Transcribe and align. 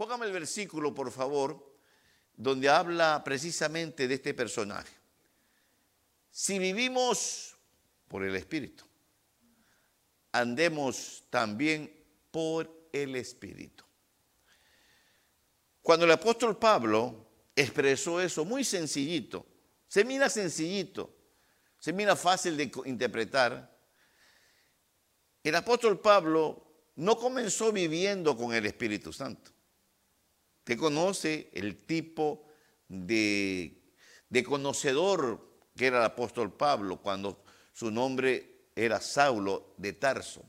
Póngame 0.00 0.24
el 0.24 0.32
versículo, 0.32 0.94
por 0.94 1.12
favor, 1.12 1.76
donde 2.34 2.70
habla 2.70 3.22
precisamente 3.22 4.08
de 4.08 4.14
este 4.14 4.32
personaje. 4.32 4.96
Si 6.30 6.58
vivimos 6.58 7.54
por 8.08 8.24
el 8.24 8.34
Espíritu, 8.34 8.86
andemos 10.32 11.24
también 11.28 11.94
por 12.30 12.88
el 12.94 13.14
Espíritu. 13.14 13.84
Cuando 15.82 16.06
el 16.06 16.12
apóstol 16.12 16.56
Pablo 16.56 17.26
expresó 17.54 18.22
eso 18.22 18.46
muy 18.46 18.64
sencillito, 18.64 19.44
se 19.86 20.02
mira 20.02 20.30
sencillito, 20.30 21.14
se 21.78 21.92
mira 21.92 22.16
fácil 22.16 22.56
de 22.56 22.72
interpretar, 22.86 23.70
el 25.44 25.54
apóstol 25.54 26.00
Pablo 26.00 26.86
no 26.96 27.18
comenzó 27.18 27.70
viviendo 27.70 28.34
con 28.34 28.54
el 28.54 28.64
Espíritu 28.64 29.12
Santo. 29.12 29.59
Usted 30.60 30.78
conoce 30.78 31.50
el 31.54 31.76
tipo 31.84 32.46
de, 32.86 33.94
conocedor 34.44 35.48
que 35.74 35.86
era 35.86 35.98
el 35.98 36.04
apóstol 36.04 36.52
Pablo 36.52 37.00
cuando 37.00 37.42
su 37.72 37.90
nombre 37.90 38.68
era 38.76 39.00
Saulo 39.00 39.74
de 39.78 39.94
Tarso. 39.94 40.44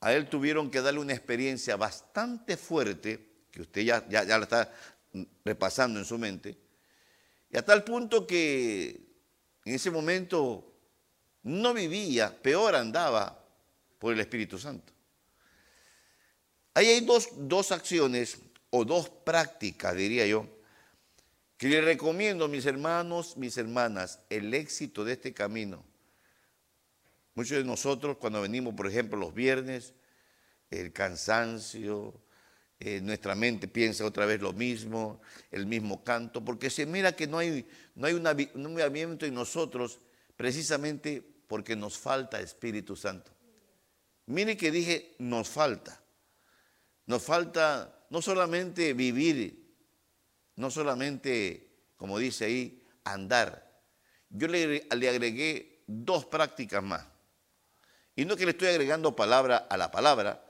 A 0.00 0.12
él 0.12 0.28
tuvieron 0.28 0.70
que 0.70 0.82
darle 0.82 1.00
una 1.00 1.14
experiencia 1.14 1.76
bastante 1.76 2.58
fuerte, 2.58 3.46
que 3.50 3.62
usted 3.62 3.82
ya 3.82 4.04
la 4.08 4.36
está 4.36 4.70
repasando 5.44 5.98
en 5.98 6.04
su 6.04 6.18
mente, 6.18 6.58
y 7.50 7.56
a 7.56 7.64
tal 7.64 7.82
punto 7.82 8.26
que 8.26 9.14
en 9.64 9.74
ese 9.74 9.90
momento 9.90 10.74
no 11.44 11.72
vivía, 11.72 12.42
peor 12.42 12.74
andaba 12.74 13.42
por 13.98 14.12
el 14.12 14.20
Espíritu 14.20 14.58
Santo. 14.58 14.93
Ahí 16.74 16.88
hay 16.88 17.00
dos, 17.00 17.28
dos 17.36 17.70
acciones 17.70 18.38
o 18.70 18.84
dos 18.84 19.08
prácticas, 19.08 19.94
diría 19.94 20.26
yo, 20.26 20.48
que 21.56 21.68
le 21.68 21.80
recomiendo, 21.80 22.48
mis 22.48 22.66
hermanos, 22.66 23.36
mis 23.36 23.56
hermanas, 23.56 24.18
el 24.28 24.52
éxito 24.52 25.04
de 25.04 25.12
este 25.12 25.32
camino. 25.32 25.84
Muchos 27.34 27.58
de 27.58 27.64
nosotros 27.64 28.16
cuando 28.18 28.42
venimos, 28.42 28.74
por 28.74 28.88
ejemplo, 28.88 29.16
los 29.16 29.32
viernes, 29.32 29.94
el 30.70 30.92
cansancio, 30.92 32.20
eh, 32.80 33.00
nuestra 33.00 33.34
mente 33.34 33.68
piensa 33.68 34.04
otra 34.04 34.26
vez 34.26 34.40
lo 34.40 34.52
mismo, 34.52 35.20
el 35.52 35.66
mismo 35.66 36.02
canto, 36.02 36.44
porque 36.44 36.70
se 36.70 36.86
mira 36.86 37.14
que 37.14 37.26
no 37.26 37.38
hay, 37.38 37.66
no 37.94 38.06
hay 38.06 38.14
un 38.14 38.74
movimiento 38.74 39.24
en 39.24 39.34
nosotros 39.34 40.00
precisamente 40.36 41.22
porque 41.46 41.76
nos 41.76 41.96
falta 41.96 42.40
Espíritu 42.40 42.96
Santo. 42.96 43.30
Mire 44.26 44.56
que 44.56 44.70
dije, 44.70 45.14
nos 45.18 45.48
falta. 45.48 46.03
Nos 47.06 47.22
falta 47.22 48.06
no 48.10 48.22
solamente 48.22 48.92
vivir 48.94 49.64
no 50.56 50.70
solamente, 50.70 51.68
como 51.96 52.18
dice 52.18 52.44
ahí, 52.46 52.82
andar. 53.04 53.72
Yo 54.30 54.48
le, 54.48 54.86
agregué 54.90 55.82
dos 55.86 56.24
prácticas 56.26 56.82
más. 56.82 57.04
Y 58.16 58.24
no 58.24 58.36
que 58.36 58.44
le 58.44 58.52
estoy 58.52 58.68
agregando 58.68 59.16
palabra 59.16 59.66
a 59.68 59.76
la 59.76 59.90
palabra, 59.90 60.44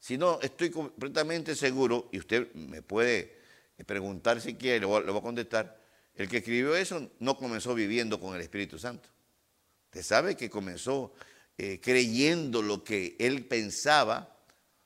sino 0.00 0.40
estoy 0.42 0.70
completamente 0.70 1.54
seguro, 1.54 2.08
y 2.12 2.18
usted 2.18 2.52
me 2.54 2.82
puede 2.82 3.40
preguntar 3.86 4.40
si 4.40 4.54
quiere, 4.54 4.80
le 4.80 4.86
voy, 4.86 5.02
a 5.02 5.22
contestar, 5.22 5.80
el 6.14 6.28
que 6.28 6.38
escribió 6.38 6.76
eso 6.76 7.10
no 7.20 7.36
comenzó 7.36 7.74
viviendo 7.74 8.20
con 8.20 8.34
el 8.34 8.40
Espíritu 8.40 8.78
Santo. 8.78 9.08
Usted 9.86 10.02
sabe 10.02 10.36
que 10.36 10.50
comenzó 10.50 11.14
eh, 11.56 11.80
creyendo 11.80 12.62
lo 12.62 12.82
que 12.82 13.16
él 13.18 13.46
pensaba, 13.46 14.33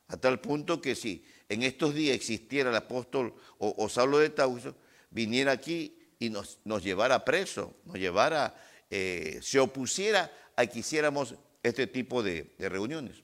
a 0.08 0.16
tal 0.16 0.40
punto 0.40 0.80
que 0.80 0.94
si 0.94 1.24
en 1.48 1.62
estos 1.62 1.94
días 1.94 2.16
existiera 2.16 2.70
el 2.70 2.76
apóstol 2.76 3.34
o, 3.58 3.88
Saulo 3.88 4.18
de 4.18 4.30
Tauso, 4.30 4.74
viniera 5.10 5.52
aquí 5.52 5.98
y 6.18 6.30
nos, 6.30 6.58
nos 6.64 6.82
llevara 6.82 7.24
preso, 7.24 7.76
nos 7.84 7.96
llevara, 7.96 8.54
eh, 8.90 9.38
se 9.42 9.60
opusiera 9.60 10.30
a 10.56 10.66
que 10.66 10.80
hiciéramos 10.80 11.34
este 11.62 11.86
tipo 11.86 12.22
de, 12.22 12.54
reuniones. 12.58 13.22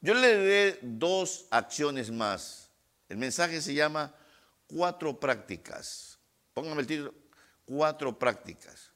Yo 0.00 0.14
le 0.14 0.34
daré 0.34 0.78
dos 0.82 1.46
acciones 1.50 2.10
más. 2.10 2.70
El 3.08 3.16
mensaje 3.18 3.60
se 3.60 3.74
llama 3.74 4.14
cuatro 4.66 5.18
prácticas. 5.18 6.18
Póngame 6.54 6.82
el 6.82 6.86
título, 6.86 7.14
cuatro 7.64 8.18
prácticas. 8.18 8.92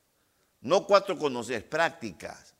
No 0.60 0.86
cuatro 0.86 1.18
conocer, 1.18 1.68
prácticas. 1.68 2.54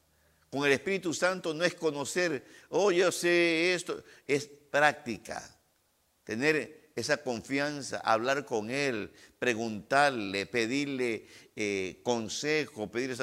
Con 0.53 0.67
el 0.67 0.73
Espíritu 0.73 1.15
Santo 1.15 1.55
no 1.55 1.65
es 1.65 1.75
conocer, 1.75 2.45
oh, 2.69 2.93
yo 2.93 3.11
sé 3.11 3.73
esto, 3.73 4.05
es 4.27 4.51
práctica, 4.71 5.43
tener 6.25 6.91
esa 6.95 7.23
confianza, 7.23 8.01
hablar 8.01 8.45
con 8.45 8.69
Él, 8.69 9.11
preguntarle, 9.39 10.45
pedirle 10.45 11.27
eh, 11.57 12.01
consejo, 12.03 12.91
pedirle... 12.91 13.17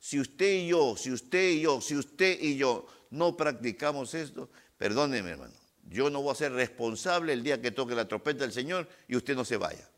Si 0.00 0.18
usted 0.18 0.54
y 0.54 0.66
yo, 0.66 0.96
si 0.96 1.12
usted 1.12 1.50
y 1.50 1.60
yo, 1.60 1.80
si 1.80 1.94
usted 1.94 2.40
y 2.40 2.56
yo 2.56 2.84
no 3.10 3.36
practicamos 3.36 4.12
esto, 4.14 4.50
perdóneme 4.76 5.30
hermano, 5.30 5.54
yo 5.88 6.10
no 6.10 6.20
voy 6.20 6.32
a 6.32 6.34
ser 6.34 6.50
responsable 6.50 7.32
el 7.32 7.44
día 7.44 7.62
que 7.62 7.70
toque 7.70 7.94
la 7.94 8.08
trompeta 8.08 8.40
del 8.40 8.52
Señor 8.52 8.88
y 9.06 9.14
usted 9.14 9.36
no 9.36 9.44
se 9.44 9.56
vaya. 9.56 9.88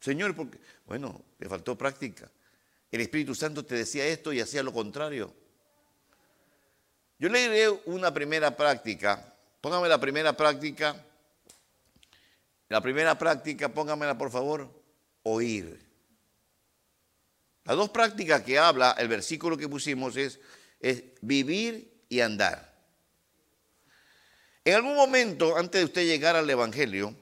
Señor, 0.00 0.36
porque, 0.36 0.58
bueno, 0.84 1.24
le 1.38 1.48
faltó 1.48 1.78
práctica. 1.78 2.30
El 2.90 3.00
Espíritu 3.00 3.34
Santo 3.34 3.64
te 3.64 3.74
decía 3.74 4.06
esto 4.06 4.32
y 4.32 4.40
hacía 4.40 4.62
lo 4.62 4.72
contrario. 4.72 5.34
Yo 7.18 7.28
le 7.28 7.40
diré 7.40 7.68
una 7.86 8.14
primera 8.14 8.56
práctica. 8.56 9.34
Póngame 9.60 9.88
la 9.88 10.00
primera 10.00 10.36
práctica. 10.36 11.04
La 12.68 12.80
primera 12.80 13.18
práctica, 13.18 13.72
póngamela 13.72 14.16
por 14.16 14.30
favor, 14.30 14.70
oír. 15.22 15.80
Las 17.64 17.76
dos 17.76 17.90
prácticas 17.90 18.42
que 18.42 18.58
habla 18.58 18.94
el 18.98 19.08
versículo 19.08 19.56
que 19.56 19.68
pusimos 19.68 20.16
es, 20.16 20.38
es 20.80 21.04
vivir 21.20 22.04
y 22.08 22.20
andar. 22.20 22.68
En 24.64 24.74
algún 24.74 24.94
momento, 24.94 25.56
antes 25.56 25.80
de 25.80 25.84
usted 25.86 26.06
llegar 26.06 26.36
al 26.36 26.48
Evangelio, 26.48 27.14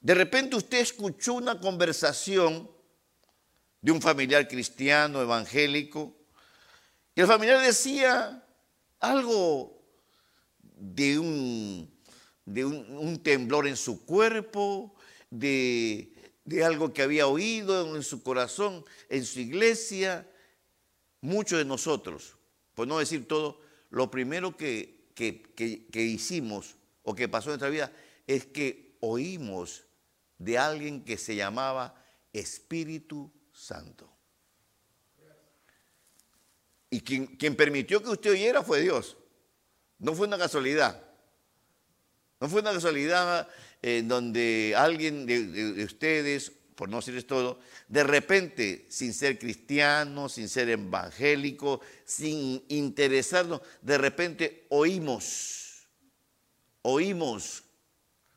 de 0.00 0.14
repente 0.14 0.56
usted 0.56 0.78
escuchó 0.78 1.34
una 1.34 1.60
conversación 1.60 2.70
de 3.82 3.92
un 3.92 4.00
familiar 4.00 4.46
cristiano, 4.48 5.20
evangélico, 5.20 6.16
y 7.14 7.20
el 7.20 7.26
familiar 7.26 7.60
decía, 7.60 8.44
algo 9.00 9.82
de 10.62 11.18
un, 11.18 11.90
de 12.44 12.64
un, 12.64 13.22
temblor 13.22 13.66
en 13.66 13.76
su 13.76 14.04
cuerpo, 14.04 14.94
de, 15.28 16.12
algo 16.64 16.92
que 16.92 17.02
había 17.02 17.26
oído 17.26 17.96
en 17.96 18.02
su 18.02 18.22
corazón, 18.22 18.84
en 19.08 19.24
su 19.24 19.40
iglesia. 19.40 20.26
Muchos 21.20 21.58
de 21.58 21.64
nosotros, 21.64 22.36
por 22.74 22.86
no 22.88 22.98
decir 22.98 23.26
todo, 23.28 23.60
lo 23.90 24.10
primero 24.10 24.56
que, 24.56 25.10
que 25.14 26.02
hicimos 26.02 26.76
o 27.02 27.14
que 27.14 27.28
pasó 27.28 27.50
en 27.50 27.58
nuestra 27.58 27.68
vida 27.68 27.92
es 28.26 28.46
que 28.46 28.96
oímos 29.00 29.84
de 30.38 30.56
alguien 30.56 31.04
que 31.04 31.18
se 31.18 31.36
llamaba 31.36 32.02
Espíritu 32.32 33.30
Santo. 33.60 34.10
Y 36.88 37.00
quien, 37.02 37.54
permitió 37.56 38.02
que 38.02 38.08
usted 38.08 38.32
oyera 38.32 38.62
fue 38.62 38.80
Dios. 38.80 39.16
No 39.98 40.14
fue 40.14 40.26
una 40.26 40.38
casualidad. 40.38 41.04
No 42.40 42.48
fue 42.48 42.62
una 42.62 42.72
casualidad 42.72 43.46
en 43.82 44.08
donde 44.08 44.74
alguien 44.76 45.26
de, 45.26 45.84
ustedes, 45.84 46.50
por 46.74 46.88
no 46.88 46.96
decirles 46.96 47.26
todo, 47.26 47.60
de 47.86 48.02
repente, 48.02 48.86
sin 48.88 49.12
ser 49.12 49.38
cristiano, 49.38 50.28
sin 50.30 50.48
ser 50.48 50.70
evangélico, 50.70 51.82
sin 52.04 52.64
interesarnos, 52.68 53.60
de 53.82 53.98
repente 53.98 54.66
oímos, 54.70 55.86
oímos. 56.82 57.62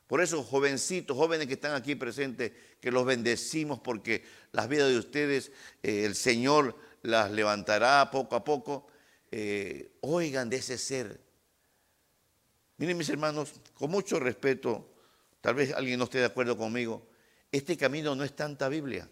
Por 0.06 0.22
eso, 0.22 0.44
jovencitos, 0.44 1.18
jóvenes 1.18 1.48
que 1.48 1.54
están 1.54 1.74
aquí 1.74 1.96
presentes, 1.96 2.52
que 2.80 2.92
los 2.92 3.06
bendecimos 3.06 3.80
porque 3.80 4.24
las 4.54 4.70
vidas 4.70 4.90
de 4.90 4.98
ustedes, 4.98 5.52
eh, 5.82 6.06
el 6.06 6.16
Señor 6.16 6.78
las 7.02 7.32
levantará 7.32 8.10
poco 8.10 8.36
a 8.36 8.44
poco. 8.44 8.88
Eh, 9.32 9.98
oigan 10.02 10.50
de 10.50 10.58
ese 10.58 10.78
ser. 10.78 11.20
Miren 12.78 12.98
mis 12.98 13.10
hermanos, 13.10 13.54
con 13.74 13.92
mucho 13.92 14.20
respeto, 14.20 14.94
tal 15.42 15.56
vez 15.56 15.74
alguien 15.74 15.98
no 15.98 16.06
esté 16.06 16.20
de 16.20 16.26
acuerdo 16.26 16.56
conmigo, 16.56 17.08
este 17.52 17.76
camino 17.78 18.16
no 18.16 18.24
es 18.24 18.36
tanta 18.36 18.70
Biblia. 18.70 19.10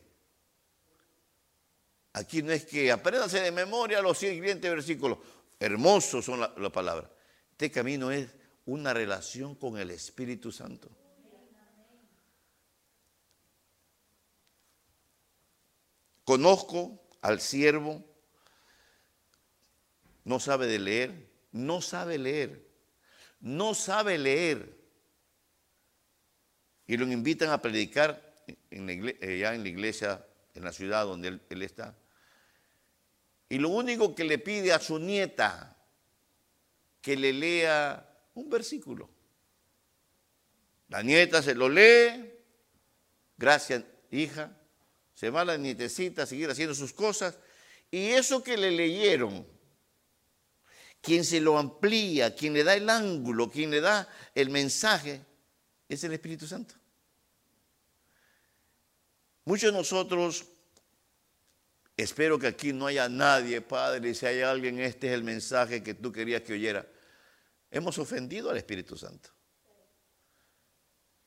Aquí 2.13 2.43
no 2.43 2.51
es 2.51 2.65
que 2.65 2.91
apréndase 2.91 3.39
de 3.41 3.51
memoria 3.51 4.01
los 4.01 4.17
siguientes 4.17 4.69
versículos. 4.69 5.19
Hermosos 5.59 6.25
son 6.25 6.39
las 6.39 6.71
palabras. 6.71 7.09
Este 7.51 7.71
camino 7.71 8.11
es 8.11 8.29
una 8.65 8.93
relación 8.93 9.55
con 9.55 9.77
el 9.77 9.91
Espíritu 9.91 10.51
Santo. 10.51 10.89
Conozco 16.31 16.97
al 17.19 17.41
siervo, 17.41 18.01
no 20.23 20.39
sabe 20.39 20.65
de 20.65 20.79
leer, 20.79 21.29
no 21.51 21.81
sabe 21.81 22.17
leer. 22.17 22.65
no 23.41 23.73
sabe 23.73 24.17
leer 24.17 24.77
y 26.87 26.95
lo 26.95 27.05
invitan 27.11 27.49
a 27.49 27.61
predicar 27.61 28.33
eh, 28.47 29.39
ya 29.41 29.53
en 29.53 29.63
la 29.63 29.67
iglesia, 29.67 30.25
en 30.55 30.63
la 30.63 30.71
ciudad 30.71 31.03
donde 31.03 31.27
él, 31.27 31.41
él 31.49 31.63
está. 31.63 31.97
Y 33.49 33.57
lo 33.57 33.67
único 33.67 34.15
que 34.15 34.23
le 34.23 34.37
pide 34.37 34.71
a 34.71 34.79
su 34.79 34.99
nieta 34.99 35.75
que 37.01 37.17
le 37.17 37.33
lea 37.33 38.09
un 38.35 38.49
versículo. 38.49 39.09
La 40.87 41.03
nieta 41.03 41.41
se 41.41 41.55
lo 41.55 41.67
lee, 41.67 42.39
gracias 43.37 43.83
hija, 44.11 44.60
se 45.21 45.29
va 45.29 45.45
la 45.45 45.55
nietecita 45.55 46.23
a 46.23 46.25
seguir 46.25 46.49
haciendo 46.49 46.73
sus 46.73 46.93
cosas, 46.93 47.37
y 47.91 48.07
eso 48.07 48.43
que 48.43 48.57
le 48.57 48.71
leyeron, 48.71 49.45
quien 50.99 51.23
se 51.23 51.39
lo 51.39 51.59
amplía, 51.59 52.33
quien 52.33 52.53
le 52.53 52.63
da 52.63 52.73
el 52.73 52.89
ángulo, 52.89 53.47
quien 53.47 53.69
le 53.69 53.81
da 53.81 54.09
el 54.33 54.49
mensaje, 54.49 55.23
es 55.87 56.03
el 56.03 56.13
Espíritu 56.13 56.47
Santo. 56.47 56.73
Muchos 59.45 59.71
de 59.71 59.77
nosotros, 59.77 60.43
espero 61.95 62.39
que 62.39 62.47
aquí 62.47 62.73
no 62.73 62.87
haya 62.87 63.07
nadie, 63.07 63.61
Padre, 63.61 64.15
si 64.15 64.25
hay 64.25 64.41
alguien, 64.41 64.79
este 64.79 65.09
es 65.09 65.13
el 65.13 65.23
mensaje 65.23 65.83
que 65.83 65.93
tú 65.93 66.11
querías 66.11 66.41
que 66.41 66.53
oyera. 66.53 66.83
Hemos 67.69 67.99
ofendido 67.99 68.49
al 68.49 68.57
Espíritu 68.57 68.97
Santo. 68.97 69.29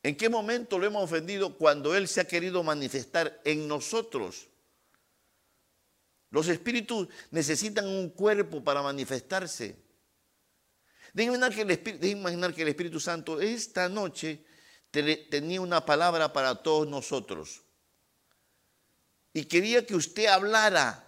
¿En 0.04 0.14
qué 0.16 0.28
momento 0.28 0.78
lo 0.78 0.86
hemos 0.86 1.02
ofendido? 1.02 1.56
Cuando 1.56 1.96
Él 1.96 2.08
se 2.08 2.20
ha 2.20 2.28
querido 2.28 2.62
manifestar 2.62 3.40
en 3.42 3.66
nosotros. 3.66 4.48
Los 6.28 6.46
espíritus 6.48 7.08
necesitan 7.30 7.88
un 7.88 8.10
cuerpo 8.10 8.62
para 8.62 8.82
manifestarse. 8.82 9.82
Deben 11.14 11.36
imaginar 11.36 11.80
imaginar 12.02 12.52
que 12.52 12.62
el 12.62 12.68
Espíritu 12.68 13.00
Santo 13.00 13.40
esta 13.40 13.88
noche 13.88 14.44
tenía 14.90 15.62
una 15.62 15.86
palabra 15.86 16.34
para 16.34 16.56
todos 16.56 16.86
nosotros. 16.86 17.62
Y 19.32 19.46
quería 19.46 19.86
que 19.86 19.94
usted 19.94 20.26
hablara. 20.26 21.02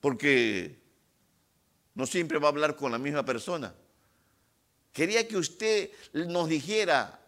Porque 0.00 0.82
no 1.94 2.06
siempre 2.06 2.40
va 2.40 2.48
a 2.48 2.50
hablar 2.50 2.74
con 2.74 2.90
la 2.90 2.98
misma 2.98 3.24
persona. 3.24 3.72
Quería 4.96 5.28
que 5.28 5.36
usted 5.36 5.90
nos 6.14 6.48
dijera, 6.48 7.20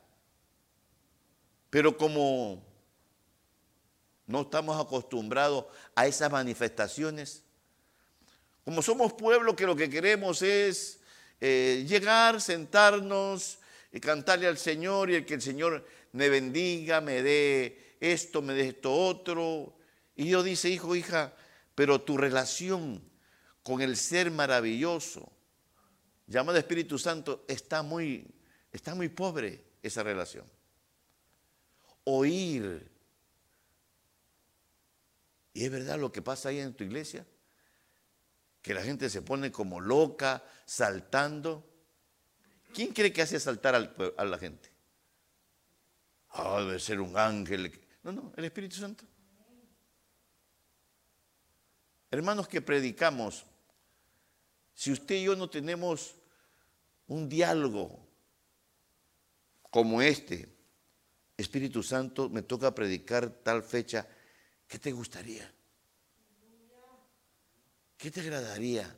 pero 1.69 1.99
como 1.99 2.65
no 4.27 4.41
estamos 4.41 4.83
acostumbrados 4.83 5.67
a 5.95 6.07
esas 6.07 6.33
manifestaciones, 6.33 7.43
como 8.65 8.81
somos 8.81 9.13
pueblo 9.13 9.55
que 9.55 9.67
lo 9.67 9.77
que 9.77 9.91
queremos 9.91 10.41
es 10.41 11.01
eh, 11.43 11.85
llegar, 11.87 12.41
sentarnos 12.41 13.59
y 13.93 14.01
cantarle 14.01 14.47
al 14.47 14.57
Señor 14.57 15.11
y 15.11 15.17
el 15.17 15.27
que 15.27 15.35
el 15.35 15.43
Señor 15.43 15.87
me 16.13 16.31
bendiga, 16.31 17.03
me 17.03 17.23
dé 17.23 17.97
esto, 18.01 18.41
me 18.41 18.55
dé 18.55 18.69
esto 18.69 18.95
otro. 18.95 19.77
Y 20.17 20.25
Dios 20.25 20.43
dice, 20.43 20.71
hijo, 20.71 20.97
hija, 20.97 21.35
pero 21.75 22.01
tu 22.01 22.17
relación 22.17 23.03
con 23.63 23.83
el 23.83 23.99
ser 23.99 24.31
maravilloso, 24.31 25.31
llamado 26.29 26.59
Espíritu 26.59 26.99
Santo, 26.99 27.45
está 27.49 27.83
muy, 27.83 28.27
está 28.71 28.95
muy 28.95 29.09
pobre 29.09 29.65
esa 29.83 30.03
relación. 30.03 30.45
Oír. 32.05 32.91
Y 35.55 35.65
es 35.65 35.71
verdad 35.71 35.99
lo 35.99 36.13
que 36.13 36.23
pasa 36.23 36.51
ahí 36.51 36.61
en 36.61 36.75
tu 36.75 36.85
iglesia, 36.85 37.27
que 38.63 38.75
la 38.75 38.83
gente 38.83 39.11
se 39.11 39.23
pone 39.23 39.51
como 39.51 39.81
loca, 39.81 40.45
saltando. 40.65 41.65
¿Quién 42.73 42.93
cree 42.93 43.13
que 43.13 43.23
hace 43.23 43.41
saltar 43.41 43.75
a 43.75 44.25
la 44.25 44.39
gente? 44.39 44.71
Ah, 46.31 46.61
debe 46.61 46.79
ser 46.79 47.01
un 47.01 47.17
ángel. 47.17 47.81
No, 48.03 48.13
no, 48.13 48.33
el 48.37 48.45
Espíritu 48.45 48.77
Santo. 48.77 49.05
Hermanos 52.11 52.49
que 52.49 52.63
predicamos 52.63 53.45
si 54.79 54.93
usted 54.93 55.17
y 55.17 55.25
yo 55.25 55.35
no 55.35 55.51
tenemos 55.51 56.15
un 57.09 57.29
diálogo 57.29 57.99
como 59.73 60.01
este, 60.01 60.49
Espíritu 61.37 61.83
Santo, 61.83 62.29
me 62.29 62.43
toca 62.43 62.73
predicar 62.73 63.29
tal 63.29 63.65
fecha, 63.65 64.07
¿qué 64.69 64.79
te 64.79 64.93
gustaría? 64.93 65.53
¿Qué 67.97 68.13
te 68.13 68.21
agradaría? 68.21 68.97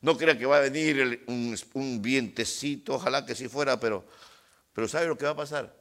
No 0.00 0.16
crea 0.16 0.38
que 0.38 0.46
va 0.46 0.56
a 0.56 0.60
venir 0.60 1.26
un, 1.26 2.00
vientecito, 2.00 2.94
ojalá 2.94 3.26
que 3.26 3.34
sí 3.34 3.48
fuera, 3.48 3.78
pero, 3.78 4.02
pero 4.72 4.88
¿sabe 4.88 5.08
lo 5.08 5.18
que 5.18 5.26
va 5.26 5.32
a 5.32 5.36
pasar? 5.36 5.76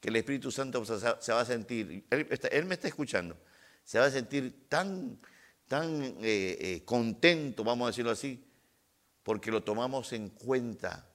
Que 0.00 0.08
el 0.08 0.16
Espíritu 0.16 0.50
Santo 0.50 0.82
se 0.82 1.32
va 1.32 1.40
a 1.42 1.44
sentir, 1.44 2.06
él 2.08 2.64
me 2.64 2.74
está 2.74 2.88
escuchando, 2.88 3.36
se 3.84 3.98
va 3.98 4.06
a 4.06 4.10
sentir 4.10 4.66
tan 4.70 5.20
tan 5.68 6.02
eh, 6.22 6.56
eh, 6.60 6.82
contento, 6.84 7.62
vamos 7.62 7.86
a 7.86 7.90
decirlo 7.90 8.10
así, 8.10 8.42
porque 9.22 9.50
lo 9.50 9.62
tomamos 9.62 10.12
en 10.14 10.30
cuenta. 10.30 11.06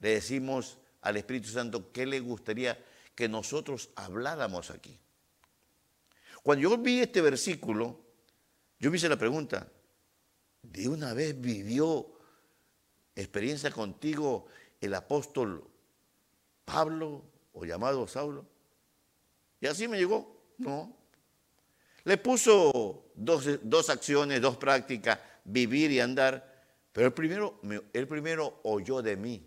Le 0.00 0.08
decimos 0.14 0.78
al 1.02 1.18
Espíritu 1.18 1.48
Santo 1.48 1.92
qué 1.92 2.06
le 2.06 2.20
gustaría 2.20 2.82
que 3.14 3.28
nosotros 3.28 3.90
habláramos 3.94 4.70
aquí. 4.70 4.98
Cuando 6.42 6.68
yo 6.68 6.78
vi 6.78 7.00
este 7.00 7.20
versículo, 7.20 8.00
yo 8.78 8.90
me 8.90 8.96
hice 8.96 9.08
la 9.08 9.18
pregunta, 9.18 9.70
¿de 10.62 10.88
una 10.88 11.12
vez 11.12 11.38
vivió 11.38 12.12
experiencia 13.14 13.70
contigo 13.70 14.46
el 14.80 14.94
apóstol 14.94 15.68
Pablo 16.64 17.24
o 17.52 17.64
llamado 17.64 18.06
Saulo? 18.06 18.46
Y 19.60 19.66
así 19.66 19.88
me 19.88 19.98
llegó, 19.98 20.54
no, 20.58 20.96
le 22.06 22.18
puso 22.18 23.10
dos, 23.16 23.90
acciones, 23.90 24.40
dos 24.40 24.56
prácticas, 24.56 25.18
vivir 25.44 25.90
y 25.90 25.98
andar, 25.98 26.64
pero 26.92 27.08
el 27.08 27.12
primero, 27.12 27.60
el 27.92 28.06
primero 28.06 28.60
oyó 28.62 29.02
de 29.02 29.16
mí. 29.16 29.44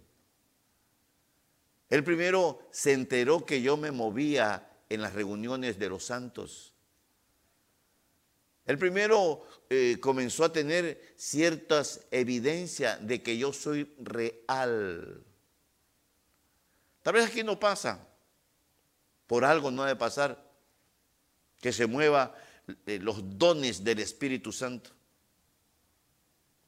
El 1.89 2.03
primero 2.03 2.67
se 2.69 2.91
enteró 2.91 3.45
que 3.45 3.61
yo 3.61 3.77
me 3.77 3.91
movía 3.91 4.69
en 4.89 5.01
las 5.01 5.13
reuniones 5.13 5.79
de 5.79 5.87
los 5.87 6.03
santos. 6.03 6.73
El 8.65 8.77
primero 8.77 9.45
eh, 9.69 9.97
comenzó 10.01 10.43
a 10.43 10.51
tener 10.51 11.13
ciertas 11.15 12.01
evidencias 12.11 12.99
de 13.07 13.23
que 13.23 13.37
yo 13.37 13.53
soy 13.53 13.95
real. 13.99 15.23
Tal 17.03 17.13
vez 17.13 17.27
aquí 17.27 17.41
no 17.41 17.57
pasa, 17.57 18.05
por 19.27 19.45
algo 19.45 19.71
no 19.71 19.85
debe 19.85 19.97
pasar, 19.97 20.45
que 21.61 21.71
se 21.71 21.87
mueva 21.87 22.35
los 22.85 23.37
dones 23.37 23.83
del 23.83 23.99
Espíritu 23.99 24.51
Santo. 24.51 24.91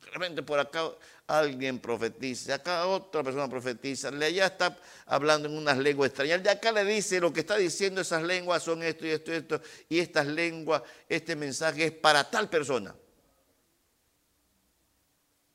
De 0.02 0.10
repente 0.12 0.44
por 0.44 0.60
acá 0.60 0.92
alguien 1.28 1.80
profetiza, 1.80 2.56
acá 2.56 2.86
otra 2.88 3.24
persona 3.24 3.48
profetiza, 3.48 4.10
allá 4.10 4.48
está 4.48 4.78
hablando 5.06 5.48
en 5.48 5.56
unas 5.56 5.78
lenguas 5.78 6.10
extrañas, 6.10 6.44
de 6.44 6.50
acá 6.50 6.72
le 6.72 6.84
dice 6.84 7.20
lo 7.20 7.32
que 7.32 7.42
está 7.42 7.56
diciendo 7.56 8.02
esas 8.02 8.24
lenguas 8.24 8.64
son 8.64 8.84
esto 8.84 9.06
y 9.06 9.12
esto 9.12 9.32
y 9.32 9.36
esto, 9.36 9.62
y 9.88 10.00
estas 10.00 10.28
lenguas, 10.28 10.82
este 11.08 11.36
mensaje 11.36 11.86
es 11.86 11.92
para 11.92 12.30
tal 12.30 12.50
persona. 12.50 12.96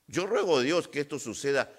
Yo 0.07 0.27
ruego 0.27 0.59
a 0.59 0.63
Dios 0.63 0.89
que 0.89 1.01
esto 1.01 1.19
suceda 1.19 1.71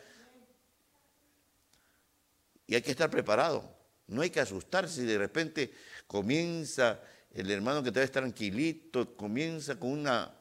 y 2.68 2.76
hay 2.76 2.82
que 2.82 2.92
estar 2.92 3.10
preparado. 3.10 3.74
No 4.08 4.22
hay 4.22 4.30
que 4.30 4.40
asustarse 4.40 5.02
si 5.02 5.06
de 5.06 5.18
repente 5.18 5.74
comienza 6.06 7.02
el 7.38 7.52
hermano 7.52 7.84
que 7.84 7.92
te 7.92 8.02
estar 8.02 8.24
tranquilito 8.24 9.16
comienza 9.16 9.80
con 9.80 9.92
una, 9.92 10.34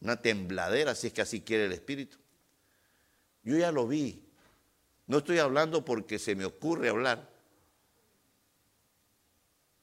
una 0.00 0.20
tembladera, 0.20 0.94
si 0.94 1.06
es 1.06 1.12
que 1.14 1.22
así 1.22 1.40
quiere 1.40 1.64
el 1.64 1.72
Espíritu. 1.72 2.18
Yo 3.42 3.56
ya 3.56 3.72
lo 3.72 3.88
vi. 3.88 4.22
No 5.06 5.18
estoy 5.18 5.38
hablando 5.38 5.82
porque 5.82 6.18
se 6.18 6.34
me 6.34 6.44
ocurre 6.44 6.90
hablar. 6.90 7.30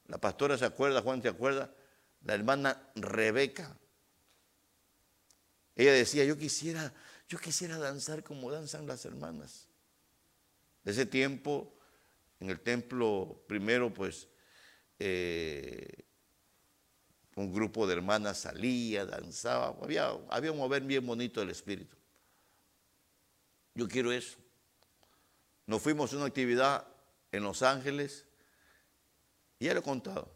La 0.08 0.20
pastora 0.20 0.60
se 0.60 0.65
acuerda, 0.65 1.01
Juan 1.01 1.24
se 1.24 1.30
acuerda, 1.30 1.74
la 2.24 2.36
hermana 2.36 2.92
Rebeca. 2.94 3.75
Ella 5.75 5.94
decía, 5.94 6.24
yo 6.24 6.38
quisiera, 6.38 6.94
yo 7.27 7.39
quisiera 7.39 7.80
danzar 7.80 8.24
como 8.24 8.51
danzan 8.51 8.86
las 8.86 9.06
hermanas. 9.06 9.68
De 10.84 10.92
ese 10.92 11.08
tiempo, 11.08 11.74
en 12.39 12.51
el 12.51 12.60
templo 12.60 13.42
primero, 13.48 13.92
pues 13.92 14.27
eh, 15.05 16.05
un 17.36 17.51
grupo 17.51 17.86
de 17.86 17.93
hermanas 17.93 18.39
salía, 18.39 19.05
danzaba, 19.05 19.75
había, 19.81 20.07
había 20.29 20.53
un 20.53 20.57
mover 20.57 20.83
bien 20.83 21.05
bonito 21.05 21.41
del 21.41 21.50
espíritu. 21.50 21.98
Yo 23.75 23.86
quiero 23.89 24.13
eso. 24.13 24.38
Nos 25.65 25.81
fuimos 25.81 26.13
a 26.13 26.15
una 26.15 26.25
actividad 26.27 26.88
en 27.33 27.43
Los 27.43 27.63
Ángeles, 27.63 28.25
y 29.60 29.65
ya 29.65 29.74
lo 29.74 29.81
he 29.81 29.83
contado. 29.83 30.31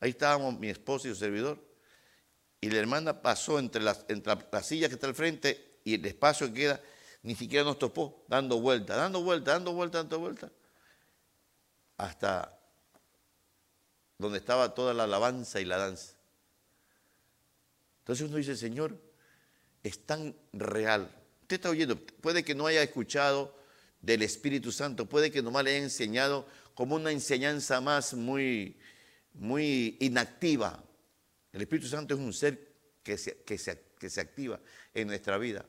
Ahí 0.00 0.10
estábamos 0.10 0.58
mi 0.58 0.70
esposo 0.70 1.06
y 1.06 1.10
su 1.10 1.16
servidor, 1.16 1.62
y 2.62 2.70
la 2.70 2.78
hermana 2.78 3.20
pasó 3.20 3.58
entre, 3.58 3.82
las, 3.82 4.06
entre 4.08 4.34
la 4.50 4.62
silla 4.62 4.88
que 4.88 4.94
está 4.94 5.08
al 5.08 5.14
frente 5.14 5.80
y 5.84 5.94
el 5.94 6.06
espacio 6.06 6.46
que 6.46 6.54
queda, 6.54 6.80
ni 7.22 7.34
siquiera 7.34 7.64
nos 7.64 7.78
topó, 7.78 8.24
dando 8.28 8.60
vuelta, 8.62 8.96
dando 8.96 9.20
vuelta, 9.20 9.52
dando 9.52 9.74
vuelta, 9.74 9.98
dando 9.98 10.20
vuelta, 10.20 10.52
hasta 11.98 12.57
donde 14.18 14.38
estaba 14.38 14.74
toda 14.74 14.92
la 14.92 15.04
alabanza 15.04 15.60
y 15.60 15.64
la 15.64 15.78
danza. 15.78 16.14
Entonces 18.00 18.26
uno 18.26 18.36
dice, 18.36 18.56
Señor, 18.56 18.98
es 19.82 20.04
tan 20.06 20.34
real. 20.52 21.10
Usted 21.42 21.56
está 21.56 21.70
oyendo, 21.70 21.98
puede 21.98 22.44
que 22.44 22.54
no 22.54 22.66
haya 22.66 22.82
escuchado 22.82 23.56
del 24.00 24.22
Espíritu 24.22 24.72
Santo, 24.72 25.06
puede 25.06 25.30
que 25.30 25.42
nomás 25.42 25.64
le 25.64 25.70
haya 25.70 25.84
enseñado 25.84 26.46
como 26.74 26.96
una 26.96 27.10
enseñanza 27.10 27.80
más 27.80 28.14
muy, 28.14 28.76
muy 29.34 29.96
inactiva. 30.00 30.82
El 31.52 31.62
Espíritu 31.62 31.88
Santo 31.88 32.14
es 32.14 32.20
un 32.20 32.32
ser 32.32 32.68
que 33.02 33.16
se, 33.16 34.20
activa 34.20 34.60
en 34.92 35.08
nuestra 35.08 35.38
vida, 35.38 35.64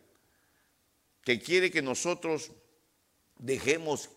que 1.24 1.39
quiere 1.39 1.72
que 1.72 1.82
nosotros 1.82 2.51
dejemos 3.38 4.10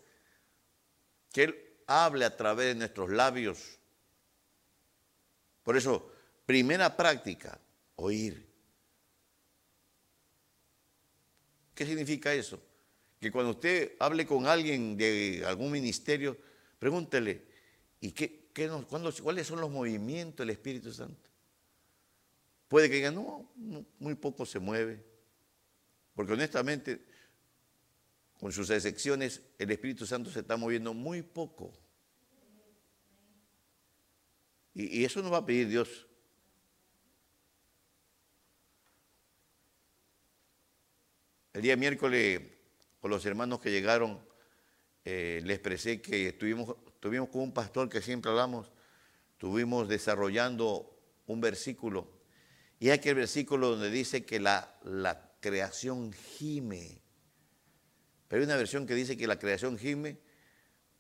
que 1.33 1.45
Él 1.45 1.57
hable 1.87 2.25
a 2.25 2.37
través 2.37 2.69
de 2.69 2.75
nuestros 2.75 3.11
labios. 3.11 3.79
Por 5.63 5.77
eso, 5.77 6.11
primera 6.47 6.97
práctica, 6.97 7.59
oír. 7.97 8.47
¿Qué 11.75 11.87
significa 11.87 12.35
eso? 12.35 12.61
Que 13.21 13.31
cuando 13.31 13.53
usted 13.53 13.93
hable 13.99 14.27
con 14.27 14.47
alguien 14.47 14.97
de 14.97 15.45
algún 15.47 15.71
ministerio, 15.71 16.37
pregúntele, 16.79 17.47
¿y 18.01 18.13
qué, 18.13 18.51
cuáles 18.89 19.47
son 19.47 19.61
los 19.61 19.71
movimientos 19.71 20.39
del 20.39 20.51
Espíritu 20.51 20.93
Santo? 20.93 21.31
Puede 22.69 22.89
que 22.89 22.97
diga, 22.97 23.11
no, 23.11 23.51
muy 23.99 24.15
poco 24.15 24.47
se 24.47 24.59
mueve. 24.59 25.05
Porque 26.15 26.33
honestamente, 26.33 27.05
con 28.41 28.51
sus 28.51 28.71
excepciones, 28.71 29.43
el 29.59 29.71
Espíritu 29.71 30.07
Santo 30.07 30.31
se 30.31 30.41
está 30.41 30.57
moviendo 30.57 30.93
muy 30.93 31.23
poco. 31.23 31.73
Y, 34.75 35.05
eso 35.05 35.23
nos 35.23 35.33
va 35.33 35.39
a 35.39 35.47
pedir 35.47 35.69
Dios. 35.69 36.07
El 41.53 41.63
día 41.63 41.77
miércoles, 41.77 42.41
con 43.01 43.11
los 43.11 43.27
hermanos 43.27 43.61
que 43.61 43.71
llegaron, 43.71 44.19
eh, 45.05 45.43
les 45.45 45.57
expresé 45.57 46.01
que 46.01 46.29
estuvimos, 46.29 46.77
con 47.01 47.41
un 47.41 47.53
pastor 47.53 47.91
que 47.91 48.01
siempre 48.01 48.31
hablamos, 48.31 48.71
estuvimos 49.33 49.89
desarrollando 49.89 50.99
un 51.27 51.41
versículo, 51.41 52.09
y 52.79 52.87
hay 52.87 52.99
aquel 52.99 53.17
versículo 53.17 53.71
donde 53.71 53.91
dice 53.91 54.25
que 54.25 54.41
la, 54.41 54.79
la 54.83 55.31
creación 55.41 56.13
gime. 56.13 57.03
Pero 58.29 58.41
hay 58.41 58.47
una 58.47 58.57
versión 58.57 58.87
que 58.87 58.95
dice 58.95 59.17
que 59.17 59.27
la 59.27 59.39
creación 59.39 59.79
gime 59.79 60.19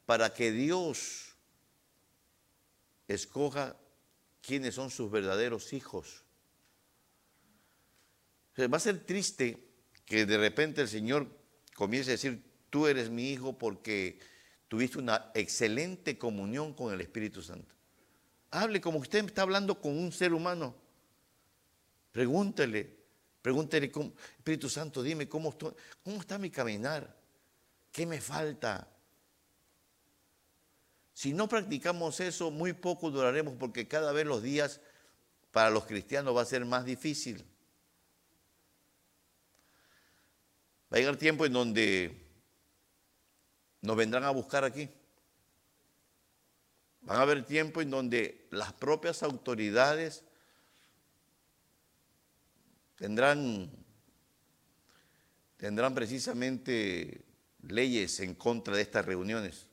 para 0.04 0.34
que 0.34 0.52
Dios 0.52 1.31
escoja 3.14 3.76
quiénes 4.40 4.74
son 4.74 4.90
sus 4.90 5.10
verdaderos 5.10 5.72
hijos. 5.72 6.24
va 8.58 8.76
a 8.76 8.80
ser 8.80 9.04
triste 9.04 9.64
que 10.04 10.26
de 10.26 10.36
repente 10.36 10.82
el 10.82 10.88
Señor 10.88 11.28
comience 11.74 12.10
a 12.10 12.12
decir, 12.12 12.42
tú 12.70 12.86
eres 12.86 13.10
mi 13.10 13.30
hijo 13.30 13.56
porque 13.56 14.18
tuviste 14.68 14.98
una 14.98 15.30
excelente 15.34 16.18
comunión 16.18 16.74
con 16.74 16.92
el 16.92 17.00
Espíritu 17.00 17.42
Santo. 17.42 17.74
Hable 18.50 18.80
como 18.80 18.98
usted 18.98 19.24
está 19.24 19.42
hablando 19.42 19.80
con 19.80 19.96
un 19.96 20.12
ser 20.12 20.34
humano. 20.34 20.74
Pregúntele, 22.10 22.94
pregúntele, 23.40 23.90
Espíritu 24.36 24.68
Santo, 24.68 25.02
dime 25.02 25.28
cómo, 25.28 25.56
cómo 26.02 26.20
está 26.20 26.36
mi 26.36 26.50
caminar, 26.50 27.16
qué 27.90 28.04
me 28.04 28.20
falta. 28.20 28.88
Si 31.22 31.32
no 31.32 31.48
practicamos 31.48 32.18
eso, 32.18 32.50
muy 32.50 32.72
poco 32.72 33.08
duraremos 33.08 33.54
porque 33.56 33.86
cada 33.86 34.10
vez 34.10 34.26
los 34.26 34.42
días 34.42 34.80
para 35.52 35.70
los 35.70 35.84
cristianos 35.84 36.36
va 36.36 36.42
a 36.42 36.44
ser 36.44 36.64
más 36.64 36.84
difícil. 36.84 37.44
Va 40.92 40.96
a 40.96 40.98
llegar 40.98 41.16
tiempo 41.16 41.46
en 41.46 41.52
donde 41.52 42.26
nos 43.82 43.96
vendrán 43.96 44.24
a 44.24 44.30
buscar 44.30 44.64
aquí. 44.64 44.88
Van 47.02 47.18
a 47.18 47.22
haber 47.22 47.46
tiempo 47.46 47.80
en 47.80 47.90
donde 47.90 48.48
las 48.50 48.72
propias 48.72 49.22
autoridades 49.22 50.24
tendrán, 52.96 53.70
tendrán 55.56 55.94
precisamente 55.94 57.24
leyes 57.60 58.18
en 58.18 58.34
contra 58.34 58.74
de 58.74 58.82
estas 58.82 59.06
reuniones. 59.06 59.68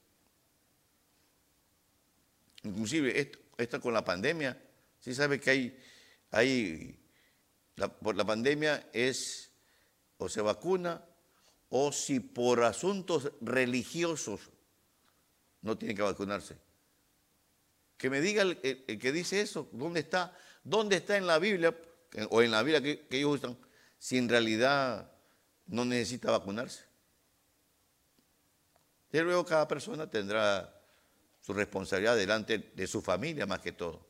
Inclusive 2.63 3.33
esto, 3.57 3.81
con 3.81 3.93
la 3.93 4.03
pandemia, 4.03 4.61
sí 4.99 5.13
sabe 5.13 5.39
que 5.39 5.49
hay, 5.49 5.79
hay 6.31 6.99
por 8.01 8.15
la 8.15 8.25
pandemia 8.25 8.89
es 8.91 9.51
o 10.17 10.27
se 10.27 10.41
vacuna 10.41 11.03
o 11.69 11.91
si 11.91 12.19
por 12.19 12.63
asuntos 12.63 13.31
religiosos 13.41 14.49
no 15.61 15.77
tiene 15.77 15.95
que 15.95 16.01
vacunarse. 16.01 16.57
Que 17.97 18.09
me 18.09 18.21
diga 18.21 18.41
el, 18.41 18.59
que 18.59 19.11
dice 19.11 19.41
eso, 19.41 19.69
¿dónde 19.71 20.01
está? 20.01 20.35
¿Dónde 20.63 20.97
está 20.97 21.17
en 21.17 21.27
la 21.27 21.39
Biblia 21.39 21.75
o 22.29 22.41
en 22.41 22.51
la 22.51 22.63
Biblia 22.63 22.81
que, 22.81 23.05
ellos 23.11 23.35
usan 23.35 23.57
si 23.97 24.17
en 24.17 24.29
realidad 24.29 25.11
no 25.67 25.85
necesita 25.85 26.31
vacunarse? 26.31 26.83
Y 29.11 29.19
luego 29.19 29.45
cada 29.45 29.67
persona 29.67 30.09
tendrá 30.09 30.78
su 31.49 31.53
responsabilidad 31.55 32.15
delante 32.15 32.59
de 32.75 32.85
su 32.85 33.01
familia 33.01 33.47
más 33.47 33.59
que 33.59 33.71
todo. 33.71 34.05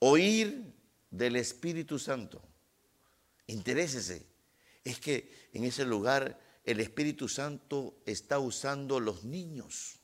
Oír 0.00 0.70
del 1.10 1.36
Espíritu 1.36 1.98
Santo. 1.98 2.42
Interésese 3.46 4.26
es 4.84 5.00
que 5.00 5.48
en 5.54 5.64
ese 5.64 5.86
lugar 5.86 6.38
el 6.62 6.80
Espíritu 6.80 7.26
Santo 7.26 8.02
está 8.04 8.38
usando 8.38 9.00
los 9.00 9.24
niños. 9.24 9.98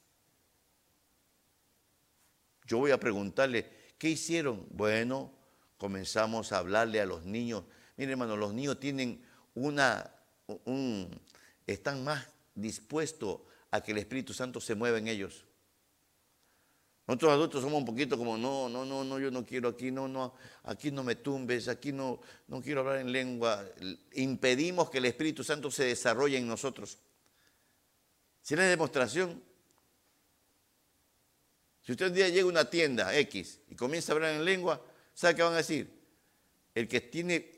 Yo 2.64 2.78
voy 2.78 2.92
a 2.92 2.98
preguntarle, 2.98 3.70
¿qué 3.98 4.08
hicieron? 4.08 4.66
Bueno, 4.70 5.34
comenzamos 5.76 6.50
a 6.50 6.58
hablarle 6.60 6.98
a 6.98 7.04
los 7.04 7.26
niños. 7.26 7.64
Miren, 7.98 8.12
hermano, 8.12 8.38
los 8.38 8.54
niños 8.54 8.80
tienen 8.80 9.22
una, 9.54 10.10
un, 10.64 11.10
están 11.66 12.02
más 12.02 12.26
dispuestos 12.54 13.51
a 13.72 13.80
que 13.80 13.92
el 13.92 13.98
Espíritu 13.98 14.32
Santo 14.32 14.60
se 14.60 14.74
mueva 14.74 14.98
en 14.98 15.08
ellos. 15.08 15.44
Nosotros 17.06 17.32
adultos 17.32 17.62
somos 17.62 17.78
un 17.78 17.86
poquito 17.86 18.16
como, 18.16 18.36
no, 18.36 18.68
no, 18.68 18.84
no, 18.84 19.02
no, 19.02 19.18
yo 19.18 19.30
no 19.30 19.44
quiero 19.44 19.70
aquí, 19.70 19.90
no, 19.90 20.06
no, 20.06 20.34
aquí 20.64 20.92
no 20.92 21.02
me 21.02 21.16
tumbes, 21.16 21.66
aquí 21.68 21.90
no, 21.90 22.20
no 22.46 22.62
quiero 22.62 22.80
hablar 22.80 22.98
en 22.98 23.10
lengua. 23.10 23.66
Impedimos 24.12 24.88
que 24.90 24.98
el 24.98 25.06
Espíritu 25.06 25.42
Santo 25.42 25.70
se 25.70 25.84
desarrolle 25.84 26.36
en 26.36 26.46
nosotros. 26.46 26.98
Si 28.42 28.54
la 28.54 28.64
demostración, 28.64 29.42
si 31.80 31.92
usted 31.92 32.08
un 32.08 32.14
día 32.14 32.28
llega 32.28 32.44
a 32.44 32.46
una 32.46 32.68
tienda 32.68 33.16
X 33.18 33.58
y 33.68 33.74
comienza 33.74 34.12
a 34.12 34.16
hablar 34.16 34.34
en 34.34 34.44
lengua, 34.44 34.84
¿sabe 35.14 35.34
qué 35.34 35.42
van 35.42 35.54
a 35.54 35.58
decir? 35.58 35.90
El 36.74 36.86
que 36.86 37.00
tiene 37.00 37.50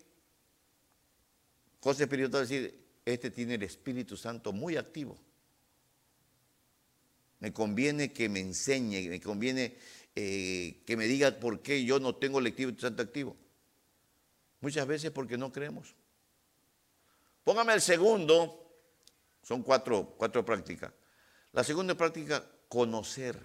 cosas 1.80 2.02
espirituales, 2.02 2.48
decir, 2.48 2.84
este 3.04 3.30
tiene 3.30 3.56
el 3.56 3.64
Espíritu 3.64 4.16
Santo 4.16 4.52
muy 4.52 4.76
activo 4.76 5.18
me 7.44 7.52
conviene 7.52 8.10
que 8.10 8.30
me 8.30 8.40
enseñe, 8.40 9.06
me 9.10 9.20
conviene 9.20 9.76
eh, 10.14 10.82
que 10.86 10.96
me 10.96 11.04
diga 11.04 11.30
por 11.38 11.60
qué 11.60 11.84
yo 11.84 12.00
no 12.00 12.16
tengo 12.16 12.38
el 12.38 12.46
Espíritu 12.46 12.80
Santo 12.80 13.02
activo. 13.02 13.36
Muchas 14.62 14.86
veces 14.86 15.10
porque 15.10 15.36
no 15.36 15.52
creemos. 15.52 15.94
Póngame 17.44 17.74
el 17.74 17.82
segundo, 17.82 18.80
son 19.42 19.62
cuatro, 19.62 20.14
cuatro 20.16 20.42
prácticas. 20.42 20.90
La 21.52 21.62
segunda 21.62 21.94
práctica, 21.94 22.42
conocer. 22.66 23.38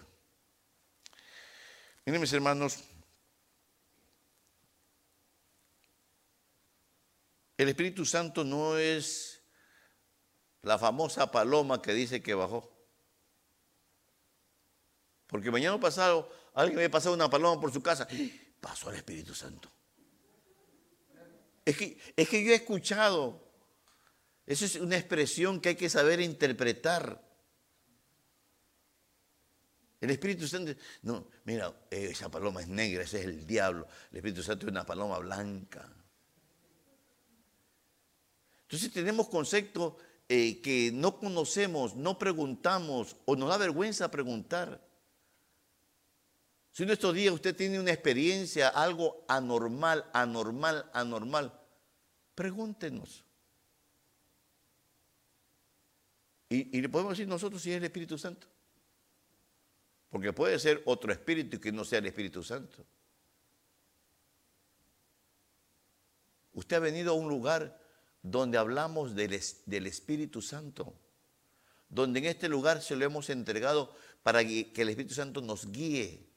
Miren 2.06 2.22
mis 2.22 2.32
hermanos, 2.32 2.82
el 7.58 7.68
Espíritu 7.68 8.06
Santo 8.06 8.46
no 8.46 8.78
es 8.78 9.44
la 10.62 10.80
famosa 10.80 11.30
paloma 11.30 11.82
que 11.82 11.94
dice 11.94 12.24
que 12.24 12.34
bajó. 12.34 12.79
Porque 15.30 15.52
mañana 15.52 15.80
pasado 15.80 16.28
alguien 16.56 16.80
me 16.80 16.90
pasado 16.90 17.14
una 17.14 17.30
paloma 17.30 17.62
por 17.62 17.72
su 17.72 17.82
casa. 17.84 18.08
Pasó 18.60 18.90
al 18.90 18.96
Espíritu 18.96 19.36
Santo. 19.36 19.70
Es 21.64 21.78
que, 21.78 21.98
es 22.18 22.28
que 22.28 22.44
yo 22.44 22.52
he 22.52 22.56
escuchado. 22.56 23.48
Eso 24.48 24.66
es 24.66 24.76
una 24.76 24.98
expresión 24.98 25.62
que 25.62 25.70
hay 25.70 25.76
que 25.76 25.88
saber 25.88 26.20
interpretar. 26.20 27.24
El 30.02 30.10
Espíritu 30.10 30.48
Santo, 30.48 30.74
no, 31.04 31.28
mira, 31.44 31.72
esa 31.92 32.32
paloma 32.32 32.62
es 32.62 32.68
negra, 32.68 33.04
ese 33.04 33.20
es 33.20 33.26
el 33.26 33.46
diablo. 33.46 33.88
El 34.12 34.18
Espíritu 34.18 34.42
Santo 34.42 34.66
es 34.66 34.72
una 34.72 34.86
paloma 34.86 35.20
blanca. 35.20 35.88
Entonces 38.64 38.92
tenemos 38.92 39.30
conceptos 39.30 39.94
eh, 40.28 40.60
que 40.62 40.92
no 40.92 41.20
conocemos, 41.20 41.96
no 41.96 42.18
preguntamos 42.18 43.16
o 43.26 43.36
nos 43.36 43.50
da 43.50 43.58
vergüenza 43.58 44.10
preguntar. 44.10 44.89
Si 46.80 46.84
en 46.84 46.92
estos 46.92 47.14
días 47.14 47.34
usted 47.34 47.54
tiene 47.54 47.78
una 47.78 47.92
experiencia, 47.92 48.70
algo 48.70 49.26
anormal, 49.28 50.10
anormal, 50.14 50.90
anormal, 50.94 51.52
pregúntenos. 52.34 53.26
Y, 56.48 56.80
le 56.80 56.88
podemos 56.88 57.18
decir 57.18 57.28
nosotros 57.28 57.62
si 57.62 57.72
es 57.72 57.76
el 57.80 57.84
Espíritu 57.84 58.18
Santo. 58.18 58.48
Porque 60.10 60.32
puede 60.32 60.58
ser 60.58 60.82
otro 60.86 61.12
espíritu 61.12 61.60
que 61.60 61.74
no 61.74 61.84
sea 61.84 62.00
el 62.00 62.06
Espíritu 62.06 62.44
Santo. 62.44 62.86
Usted 66.54 66.78
ha 66.78 66.80
venido 66.80 67.12
a 67.12 67.16
un 67.16 67.28
lugar 67.28 67.78
donde 68.24 68.58
hablamos 68.58 69.16
del, 69.16 69.34
Espíritu 69.34 70.42
Santo, 70.42 70.94
donde 71.90 72.20
en 72.20 72.28
este 72.28 72.48
lugar 72.48 72.82
se 72.82 72.96
lo 72.96 73.04
hemos 73.04 73.30
entregado 73.30 73.94
para 74.24 74.46
que 74.46 74.72
el 74.78 74.88
Espíritu 74.88 75.16
Santo 75.16 75.42
nos 75.42 75.70
guíe, 75.70 76.29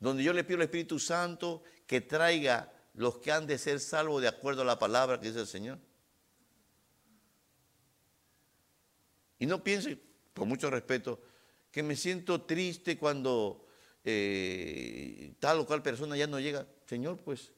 donde 0.00 0.24
yo 0.24 0.32
le 0.32 0.44
pido 0.44 0.56
al 0.56 0.64
Espíritu 0.64 0.98
Santo 0.98 1.62
que 1.86 2.00
traiga 2.00 2.72
los 2.94 3.18
que 3.18 3.30
han 3.30 3.46
de 3.46 3.58
ser 3.58 3.78
salvos 3.78 4.22
de 4.22 4.28
acuerdo 4.28 4.62
a 4.62 4.64
la 4.64 4.78
palabra 4.78 5.20
que 5.20 5.28
dice 5.28 5.40
el 5.40 5.46
Señor. 5.46 5.78
Y 9.38 9.46
no 9.46 9.62
piense, 9.62 9.98
con 10.34 10.48
mucho 10.48 10.70
respeto, 10.70 11.20
que 11.70 11.82
me 11.82 11.96
siento 11.96 12.42
triste 12.42 12.98
cuando 12.98 13.66
eh, 14.04 15.34
tal 15.38 15.60
o 15.60 15.66
cual 15.66 15.82
persona 15.82 16.16
ya 16.16 16.26
no 16.26 16.40
llega. 16.40 16.66
Señor, 16.86 17.18
pues 17.18 17.52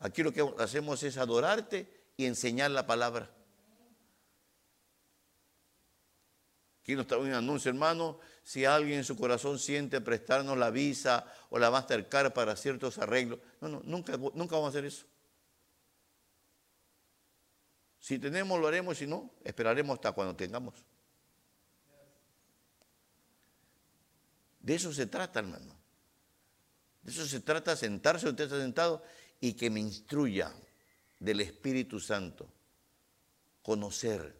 aquí 0.00 0.22
lo 0.22 0.32
que 0.32 0.48
hacemos 0.58 1.02
es 1.02 1.16
adorarte 1.16 1.88
y 2.16 2.26
enseñar 2.26 2.70
la 2.72 2.86
palabra. 2.86 3.30
Aquí 6.82 6.94
no 6.94 7.02
está 7.02 7.18
un 7.18 7.32
anuncio, 7.32 7.70
hermano. 7.70 8.18
Si 8.42 8.64
alguien 8.64 8.98
en 8.98 9.04
su 9.04 9.16
corazón 9.16 9.58
siente 9.58 10.00
prestarnos 10.00 10.56
la 10.56 10.70
visa 10.70 11.26
o 11.50 11.58
la 11.58 11.70
Mastercard 11.70 12.32
para 12.32 12.56
ciertos 12.56 12.98
arreglos. 12.98 13.38
No, 13.60 13.68
no, 13.68 13.82
nunca, 13.84 14.16
nunca 14.16 14.56
vamos 14.56 14.66
a 14.66 14.68
hacer 14.70 14.84
eso. 14.84 15.06
Si 18.00 18.18
tenemos, 18.18 18.58
lo 18.58 18.66
haremos. 18.66 18.98
Si 18.98 19.06
no, 19.06 19.30
esperaremos 19.44 19.94
hasta 19.94 20.12
cuando 20.12 20.34
tengamos. 20.34 20.74
De 24.58 24.74
eso 24.74 24.92
se 24.92 25.06
trata, 25.06 25.40
hermano. 25.40 25.74
De 27.02 27.10
eso 27.10 27.26
se 27.26 27.40
trata, 27.40 27.76
sentarse, 27.76 28.28
usted 28.28 28.44
está 28.44 28.58
sentado 28.58 29.02
y 29.40 29.54
que 29.54 29.70
me 29.70 29.80
instruya 29.80 30.52
del 31.18 31.40
Espíritu 31.40 32.00
Santo. 32.00 32.50
Conocer. 33.62 34.36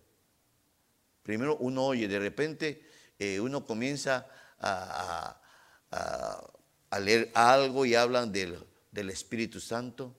Primero 1.23 1.57
uno 1.59 1.87
oye, 1.87 2.09
de 2.09 2.19
repente 2.19 2.90
eh, 3.21 3.39
uno 3.39 3.67
comienza 3.67 4.27
a, 4.59 5.41
leer 7.01 7.31
algo 7.35 7.85
y 7.85 7.95
hablan 7.95 8.33
del, 8.33 8.67
Espíritu 9.11 9.61
Santo. 9.61 10.17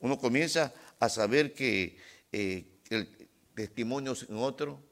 Uno 0.00 0.18
comienza 0.18 0.72
a 0.98 1.08
saber 1.10 1.52
que 1.52 1.98
eh, 2.32 2.80
el 2.88 3.28
testimonio 3.54 4.12
es 4.12 4.22
en 4.30 4.38
otro. 4.38 4.82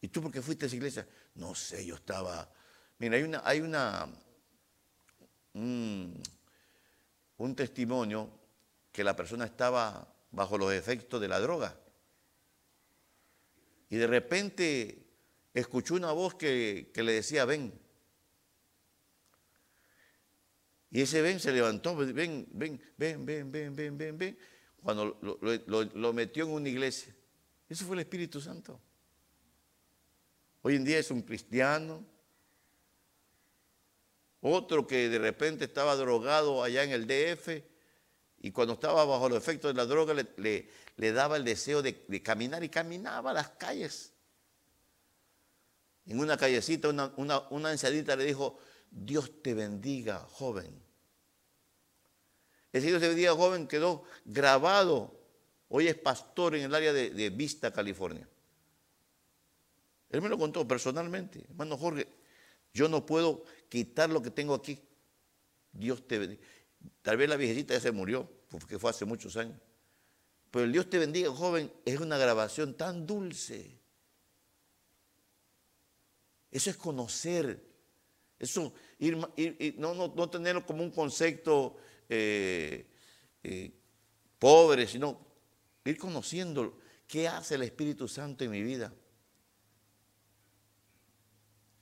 ¿Y 0.00 0.08
tú 0.08 0.22
por 0.22 0.32
qué 0.32 0.40
fuiste 0.40 0.64
a 0.64 0.68
esa 0.68 0.76
iglesia? 0.76 1.06
No 1.34 1.54
sé, 1.54 1.84
yo 1.84 1.96
estaba. 1.96 2.50
Mira, 2.98 3.16
hay 3.16 3.22
una, 3.22 3.42
hay 3.44 3.60
una 3.60 4.08
un, 5.52 6.22
testimonio 7.54 8.30
que 8.90 9.04
la 9.04 9.14
persona 9.14 9.44
estaba 9.44 10.10
bajo 10.30 10.56
los 10.56 10.72
efectos 10.72 11.20
de 11.20 11.28
la 11.28 11.38
droga. 11.38 11.78
Y 13.90 13.96
de 13.96 14.06
repente 14.06 15.07
escuchó 15.58 15.94
una 15.94 16.12
voz 16.12 16.34
que, 16.34 16.90
le 16.94 17.12
decía, 17.12 17.44
ven. 17.44 17.72
Y 20.90 21.02
ese 21.02 21.20
ven 21.20 21.38
se 21.38 21.52
levantó, 21.52 21.96
ven, 21.96 22.14
ven, 22.14 22.80
ven, 22.96 23.26
ven, 23.26 23.26
ven, 23.26 23.76
ven, 23.76 23.98
ven, 23.98 24.18
ven, 24.18 24.38
cuando 24.82 25.18
lo 25.20 26.12
metió 26.12 26.44
en 26.44 26.52
una 26.52 26.68
iglesia. 26.68 27.14
Eso 27.68 27.84
fue 27.84 27.96
el 27.96 28.00
Espíritu 28.00 28.40
Santo. 28.40 28.80
Hoy 30.62 30.76
en 30.76 30.84
día 30.84 30.98
es 30.98 31.10
un 31.10 31.22
cristiano. 31.22 32.04
Otro 34.40 34.86
que 34.86 35.08
de 35.08 35.18
repente 35.18 35.64
estaba 35.64 35.96
drogado 35.96 36.62
allá 36.62 36.84
en 36.84 36.90
el 36.90 37.06
DF 37.06 37.62
y 38.40 38.52
cuando 38.52 38.74
estaba 38.74 39.04
bajo 39.04 39.28
los 39.28 39.38
efectos 39.38 39.72
de 39.72 39.76
la 39.76 39.86
droga 39.86 40.14
le, 40.14 40.68
le, 40.96 41.12
daba 41.12 41.36
el 41.36 41.44
deseo 41.44 41.82
de, 41.82 42.22
caminar 42.22 42.62
y 42.62 42.68
caminaba 42.68 43.32
a 43.32 43.34
las 43.34 43.50
calles. 43.50 44.12
En 46.08 46.18
una 46.18 46.36
callecita 46.36 46.88
una, 46.88 47.12
una, 47.16 47.68
ancianita 47.70 48.16
le 48.16 48.24
dijo, 48.24 48.58
Dios 48.90 49.42
te 49.42 49.54
bendiga, 49.54 50.18
joven. 50.30 50.82
Ese 52.72 52.86
Dios 52.86 53.00
te 53.00 53.08
bendiga, 53.08 53.34
joven 53.34 53.68
quedó 53.68 54.02
grabado. 54.24 55.14
Hoy 55.68 55.86
es 55.86 55.94
pastor 55.94 56.56
en 56.56 56.64
el 56.64 56.74
área 56.74 56.92
de 56.92 57.30
Vista, 57.30 57.70
California. 57.72 58.26
Él 60.10 60.22
me 60.22 60.28
lo 60.28 60.38
contó 60.38 60.66
personalmente. 60.66 61.44
Hermano 61.50 61.76
Jorge, 61.76 62.08
yo 62.72 62.88
no 62.88 63.04
puedo 63.04 63.44
quitar 63.68 64.10
lo 64.10 64.22
que 64.22 64.30
tengo 64.30 64.54
aquí. 64.54 64.80
Dios 65.72 66.06
te 66.06 66.18
bendiga. 66.18 66.42
Tal 67.02 67.16
vez 67.16 67.28
la 67.28 67.36
viejecita 67.36 67.74
ya 67.74 67.80
se 67.80 67.92
murió, 67.92 68.30
porque 68.48 68.78
fue 68.78 68.90
hace 68.90 69.04
muchos 69.04 69.36
años. 69.36 69.58
Pero 70.50 70.64
el 70.64 70.72
Dios 70.72 70.88
te 70.88 70.98
bendiga, 70.98 71.30
joven, 71.30 71.70
es 71.84 72.00
una 72.00 72.16
grabación 72.16 72.74
tan 72.74 73.06
dulce. 73.06 73.77
Eso 76.50 76.70
es 76.70 76.76
conocer. 76.76 77.64
Eso, 78.38 78.72
ir, 78.98 79.16
no, 79.78 79.94
no, 79.94 80.30
tenerlo 80.30 80.64
como 80.64 80.82
un 80.82 80.90
concepto 80.90 81.76
eh, 82.08 82.86
eh, 83.42 83.72
pobre, 84.38 84.86
sino 84.86 85.26
ir 85.84 85.98
conociendo 85.98 86.78
qué 87.06 87.26
hace 87.26 87.56
el 87.56 87.62
Espíritu 87.62 88.06
Santo 88.06 88.44
en 88.44 88.50
mi 88.50 88.62
vida 88.62 88.92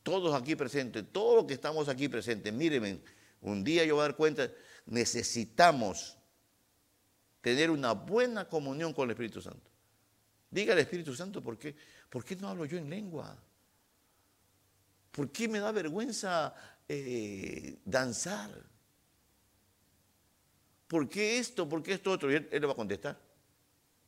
todos 0.07 0.41
aquí 0.41 0.55
presentes, 0.55 1.05
todos 1.11 1.35
los 1.35 1.47
que 1.47 1.55
estamos 1.55 1.89
aquí 1.89 2.09
presentes, 2.09 2.53
mírenme, 2.53 3.01
un 3.41 3.65
día 3.65 3.85
yo 3.85 3.97
voy 3.97 4.03
a 4.03 4.07
dar 4.07 4.15
cuenta, 4.15 4.49
necesitamos 4.87 6.17
tener 7.41 7.73
una 7.73 7.91
buena 7.91 8.49
comunión 8.49 8.93
con 8.93 9.07
el 9.07 9.11
Espíritu 9.11 9.43
Santo. 9.43 9.69
Diga 10.49 10.75
al 10.75 10.79
Espíritu 10.79 11.13
Santo, 11.13 11.43
¿por 11.43 11.59
qué? 11.59 11.75
¿Por 12.09 12.25
qué 12.25 12.37
no 12.37 12.49
hablo 12.49 12.67
yo 12.67 12.79
en 12.79 12.89
lengua? 12.89 13.37
¿Por 15.17 15.33
qué 15.33 15.49
me 15.49 15.61
da 15.61 15.73
vergüenza 15.73 16.55
eh, 16.87 17.79
danzar? 17.87 18.51
¿Por 20.87 21.09
qué 21.09 21.39
esto? 21.39 21.67
¿Por 21.67 21.83
qué 21.83 21.95
esto 21.95 22.11
otro? 22.11 22.31
Y 22.31 22.35
él, 22.35 22.49
le 22.53 22.67
va 22.67 22.75
a 22.75 22.77
contestar. 22.77 23.19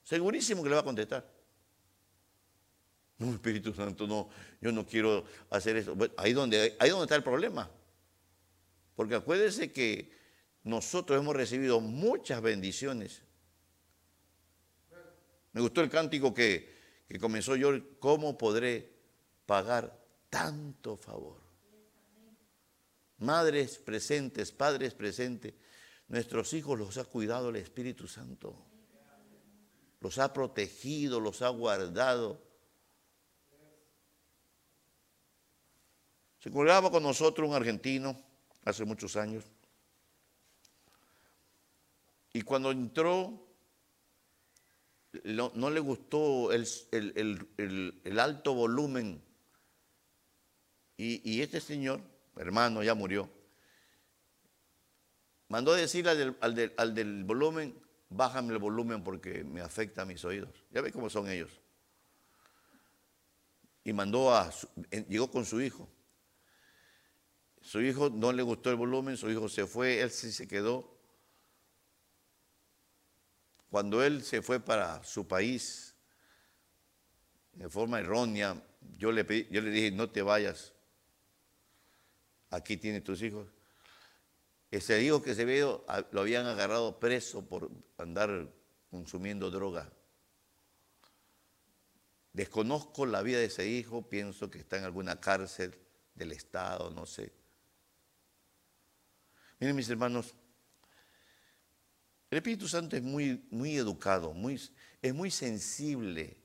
Segurísimo 0.05 0.63
que 0.63 0.69
le 0.69 0.75
va 0.75 0.83
a 0.83 0.85
contestar. 0.85 1.27
No, 3.17 3.33
Espíritu 3.33 3.73
Santo, 3.73 4.07
no, 4.07 4.29
yo 4.61 4.71
no 4.71 4.87
quiero 4.87 5.25
hacer 5.49 5.79
eso. 5.79 5.97
ahí, 6.19 6.35
donde, 6.35 6.77
ahí 6.79 6.91
donde 6.91 7.05
está 7.05 7.17
el 7.17 7.25
problema. 7.25 7.71
Porque 8.95 9.15
acuérdense 9.15 9.73
que 9.73 10.13
nosotros 10.63 11.19
hemos 11.19 11.35
recibido 11.35 11.81
muchas 11.81 12.43
bendiciones. 12.43 13.23
Me 15.53 15.63
gustó 15.63 15.81
el 15.81 15.89
cántico 15.89 16.35
que, 16.35 16.71
que 17.09 17.19
comenzó 17.19 17.57
yo, 17.57 17.71
¿cómo 17.99 18.37
podré 18.37 18.93
pagar 19.47 19.98
tanto 20.31 20.97
favor? 20.97 21.41
Madres 23.19 23.79
presentes, 23.79 24.53
padres 24.53 24.95
presentes, 24.95 25.55
nuestros 26.09 26.53
hijos 26.55 26.79
los 26.79 26.99
ha 26.99 27.05
cuidado 27.05 27.51
el 27.51 27.57
Espíritu 27.57 28.07
Santo. 28.07 28.57
Los 30.01 30.19
ha 30.19 30.33
protegido, 30.33 31.19
los 31.19 31.43
ha 31.43 31.49
guardado 31.49 32.49
Se 36.39 36.51
colgaba 36.53 36.91
con 36.91 37.03
nosotros 37.03 37.49
un 37.49 37.55
argentino 37.55 38.17
hace 38.65 38.85
muchos 38.85 39.17
años. 39.17 39.45
Y 42.33 42.43
cuando 42.43 42.71
entró, 42.71 43.49
no, 45.25 45.71
le 45.71 45.81
gustó 45.81 46.53
el, 46.53 48.19
alto 48.19 48.55
volumen. 48.55 49.23
Y, 51.01 51.41
este 51.43 51.61
señor, 51.61 52.01
hermano, 52.37 52.83
ya 52.83 52.93
murió, 52.93 53.31
mandó 55.47 55.73
a 55.73 55.77
decirle 55.77 56.35
al 56.41 56.55
del, 56.57 56.75
al 56.77 56.93
del 56.93 57.23
volumen, 57.23 57.81
bájame 58.09 58.53
el 58.53 58.59
volumen 58.59 59.05
porque 59.05 59.45
me 59.45 59.61
afecta 59.61 60.03
a 60.03 60.05
mis 60.05 60.25
oídos. 60.25 60.51
Ya 60.73 60.81
ve 60.81 60.91
cómo 60.91 61.09
son 61.09 61.29
ellos. 61.29 61.61
y 63.85 63.93
mandó 63.93 64.35
a, 64.35 64.53
llegó 65.09 65.31
con 65.31 65.45
su 65.47 65.61
hijo. 65.61 65.89
Su 67.61 67.81
hijo 67.81 68.11
no 68.11 68.33
le 68.33 68.43
gustó 68.43 68.71
el 68.71 68.77
volumen, 68.77 69.17
su 69.17 69.31
hijo 69.31 69.49
se 69.49 69.69
fue, 69.69 70.01
él 70.01 70.11
sí 70.11 70.33
se 70.33 70.49
quedó. 70.49 70.99
Cuando 73.71 74.03
él 74.03 74.25
se 74.25 74.43
fue 74.43 74.59
para 74.59 75.05
su 75.05 75.29
país, 75.29 75.95
de 77.53 77.69
forma 77.69 78.01
errónea, 78.01 78.61
yo 78.97 79.13
le, 79.13 79.25
yo 79.49 79.61
le 79.61 79.71
dije, 79.71 79.91
no 79.93 80.11
te 80.11 80.23
vayas, 80.23 80.73
aquí 82.51 82.77
tienes 82.77 83.05
tus 83.05 83.23
hijos. 83.23 83.49
Ese 84.71 85.03
hijo 85.03 85.23
que 85.23 85.35
se 85.35 85.45
vio 85.45 85.85
lo 86.11 86.21
habían 86.21 86.47
agarrado 86.47 87.01
preso 87.01 87.47
por 87.47 87.71
andar 87.97 88.53
consumiendo 88.91 89.51
droga. 89.51 89.91
Desconozco 92.33 93.07
la 93.07 93.23
vida 93.23 93.39
de 93.39 93.47
ese 93.47 93.67
hijo, 93.67 94.09
pienso 94.09 94.51
que 94.51 94.59
está 94.59 94.77
en 94.77 94.85
alguna 94.85 95.21
cárcel 95.21 95.75
del 96.15 96.33
Estado, 96.33 96.91
no 96.91 97.07
sé. 97.07 97.33
Miren 99.59 99.75
mis 99.75 99.89
hermanos, 99.89 100.35
el 102.31 102.39
Espíritu 102.39 102.69
Santo 102.69 102.97
es 102.97 103.03
muy, 103.03 103.47
muy 103.51 103.77
educado, 103.77 104.35
muy, 104.35 104.61
es 105.01 105.15
muy 105.15 105.31
sensible. 105.31 106.37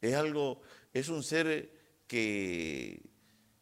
Es 0.00 0.14
algo, 0.14 0.62
es 0.92 1.08
un 1.08 1.22
ser 1.22 2.02
que, 2.06 3.07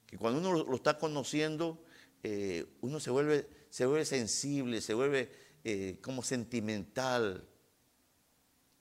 que 0.06 0.18
cuando 0.18 0.40
uno 0.40 0.64
lo 0.64 0.76
está 0.76 0.98
conociendo, 0.98 1.82
eh, 2.22 2.66
uno 2.80 3.00
se 3.00 3.10
vuelve, 3.10 3.48
se 3.70 3.86
vuelve 3.86 4.04
sensible, 4.04 4.80
se 4.80 4.94
vuelve 4.94 5.30
eh, 5.64 5.98
como 6.00 6.22
sentimental. 6.22 7.48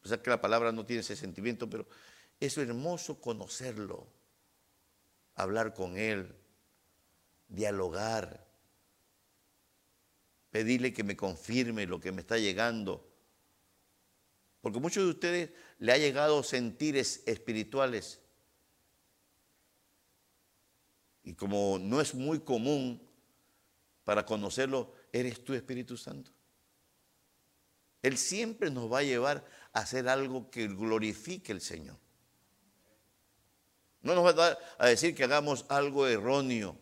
O 0.03 0.07
sea 0.07 0.21
que 0.21 0.29
la 0.29 0.41
palabra 0.41 0.71
no 0.71 0.85
tiene 0.85 1.01
ese 1.01 1.15
sentimiento, 1.15 1.69
pero 1.69 1.87
es 2.39 2.57
hermoso 2.57 3.19
conocerlo, 3.19 4.07
hablar 5.35 5.73
con 5.73 5.97
él, 5.97 6.35
dialogar, 7.47 8.45
pedirle 10.51 10.93
que 10.93 11.03
me 11.03 11.17
confirme 11.17 11.85
lo 11.85 11.99
que 11.99 12.11
me 12.11 12.21
está 12.21 12.37
llegando. 12.37 13.11
Porque 14.61 14.79
muchos 14.79 15.03
de 15.03 15.09
ustedes 15.09 15.49
le 15.77 15.91
ha 15.91 15.97
llegado 15.97 16.41
sentires 16.41 17.21
espirituales. 17.25 18.21
Y 21.25 21.33
como 21.33 21.79
no 21.79 21.99
es 21.99 22.13
muy 22.13 22.39
común 22.39 23.01
para 24.03 24.23
conocerlo, 24.25 24.93
eres 25.11 25.43
tú 25.43 25.55
Espíritu 25.55 25.97
Santo. 25.97 26.31
Él 28.03 28.19
siempre 28.19 28.69
nos 28.69 28.91
va 28.91 28.99
a 28.99 29.03
llevar 29.03 29.43
a 29.73 29.79
hacer 29.79 30.07
algo 30.07 30.51
que 30.51 30.67
glorifique 30.67 31.51
al 31.51 31.61
Señor. 31.61 31.97
No 34.03 34.13
nos 34.13 34.37
va 34.37 34.55
a, 34.77 34.85
decir 34.85 35.15
que 35.15 35.23
hagamos 35.23 35.65
algo 35.67 36.05
erróneo. 36.05 36.77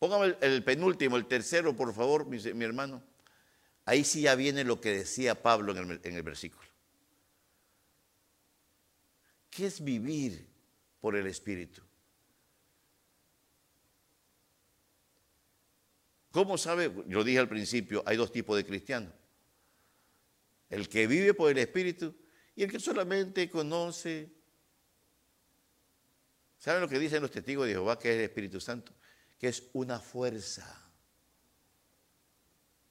Póngame 0.00 0.36
el, 0.40 0.64
penúltimo, 0.64 1.16
el 1.16 1.26
tercero, 1.26 1.76
por 1.76 1.94
favor, 1.94 2.26
mi, 2.26 2.64
hermano. 2.64 3.00
Ahí 3.84 4.02
sí 4.02 4.22
ya 4.22 4.34
viene 4.34 4.64
lo 4.64 4.80
que 4.80 4.90
decía 4.90 5.40
Pablo 5.40 5.70
en 5.76 5.90
el, 5.92 6.00
en 6.02 6.16
el 6.16 6.24
versículo. 6.24 6.68
¿Qué 9.48 9.66
es 9.66 9.84
vivir 9.84 10.48
por 11.00 11.14
el 11.14 11.28
Espíritu? 11.28 11.82
¿Cómo 16.30 16.56
sabe? 16.56 16.92
Yo 17.06 17.24
dije 17.24 17.38
al 17.38 17.48
principio, 17.48 18.02
hay 18.06 18.16
dos 18.16 18.30
tipos 18.30 18.56
de 18.56 18.64
cristianos. 18.64 19.12
El 20.68 20.88
que 20.88 21.06
vive 21.06 21.34
por 21.34 21.50
el 21.50 21.58
Espíritu 21.58 22.14
y 22.54 22.62
el 22.62 22.70
que 22.70 22.78
solamente 22.78 23.50
conoce. 23.50 24.30
¿Saben 26.58 26.82
lo 26.82 26.88
que 26.88 26.98
dicen 26.98 27.22
los 27.22 27.30
testigos 27.30 27.66
de 27.66 27.72
Jehová 27.72 27.98
que 27.98 28.10
es 28.10 28.18
el 28.18 28.24
Espíritu 28.24 28.60
Santo? 28.60 28.92
Que 29.38 29.48
es 29.48 29.64
una 29.72 29.98
fuerza. 29.98 30.62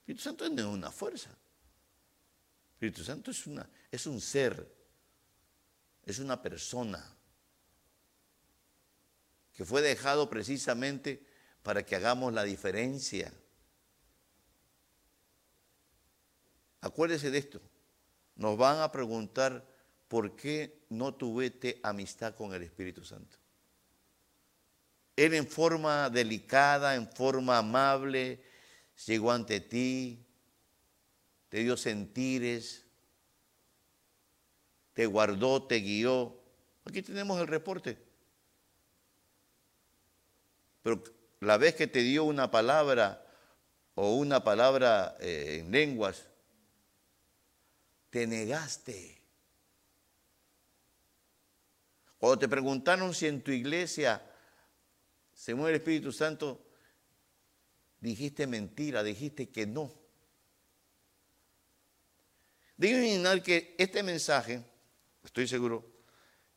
El 0.06 0.12
Espíritu 0.12 0.22
Santo 0.22 0.48
no 0.50 0.60
es 0.60 0.66
una 0.66 0.90
fuerza. 0.90 1.30
El 1.30 2.74
Espíritu 2.74 3.04
Santo 3.04 3.30
es, 3.30 3.46
una, 3.46 3.70
es 3.90 4.06
un 4.06 4.20
ser, 4.20 4.74
es 6.04 6.18
una 6.18 6.42
persona 6.42 7.16
que 9.54 9.64
fue 9.64 9.80
dejado 9.80 10.28
precisamente 10.28 11.29
para 11.62 11.84
que 11.84 11.96
hagamos 11.96 12.32
la 12.32 12.44
diferencia. 12.44 13.32
Acuérdese 16.80 17.30
de 17.30 17.38
esto. 17.38 17.60
Nos 18.36 18.56
van 18.56 18.80
a 18.80 18.90
preguntar 18.90 19.66
por 20.08 20.34
qué 20.34 20.80
no 20.88 21.14
tuviste 21.14 21.78
amistad 21.82 22.34
con 22.34 22.54
el 22.54 22.62
Espíritu 22.62 23.04
Santo. 23.04 23.36
Él 25.16 25.34
en 25.34 25.46
forma 25.46 26.08
delicada, 26.08 26.94
en 26.94 27.06
forma 27.12 27.58
amable, 27.58 28.42
llegó 29.06 29.30
ante 29.32 29.60
ti, 29.60 30.24
te 31.50 31.58
dio 31.58 31.76
sentires, 31.76 32.86
te 34.94 35.04
guardó, 35.04 35.62
te 35.64 35.80
guió. 35.80 36.40
Aquí 36.86 37.02
tenemos 37.02 37.38
el 37.40 37.46
reporte. 37.46 37.98
Pero 40.82 41.02
la 41.40 41.56
vez 41.56 41.74
que 41.74 41.86
te 41.86 42.00
dio 42.00 42.24
una 42.24 42.50
palabra 42.50 43.26
o 43.94 44.14
una 44.14 44.44
palabra 44.44 45.16
eh, 45.20 45.58
en 45.60 45.70
lenguas, 45.70 46.26
te 48.10 48.26
negaste. 48.26 49.20
Cuando 52.18 52.38
te 52.38 52.48
preguntaron 52.48 53.14
si 53.14 53.26
en 53.26 53.42
tu 53.42 53.50
iglesia 53.50 54.22
se 55.32 55.54
mueve 55.54 55.76
el 55.76 55.80
Espíritu 55.80 56.12
Santo, 56.12 56.66
dijiste 57.98 58.46
mentira, 58.46 59.02
dijiste 59.02 59.48
que 59.48 59.66
no. 59.66 59.90
Debe 62.76 63.06
imaginar 63.06 63.42
que 63.42 63.74
este 63.78 64.02
mensaje, 64.02 64.62
estoy 65.24 65.48
seguro, 65.48 65.90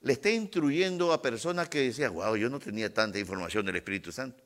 le 0.01 0.13
está 0.13 0.29
instruyendo 0.29 1.13
a 1.13 1.21
personas 1.21 1.69
que 1.69 1.79
decían, 1.79 2.13
wow, 2.13 2.35
yo 2.35 2.49
no 2.49 2.59
tenía 2.59 2.93
tanta 2.93 3.19
información 3.19 3.65
del 3.65 3.77
Espíritu 3.77 4.11
Santo. 4.11 4.42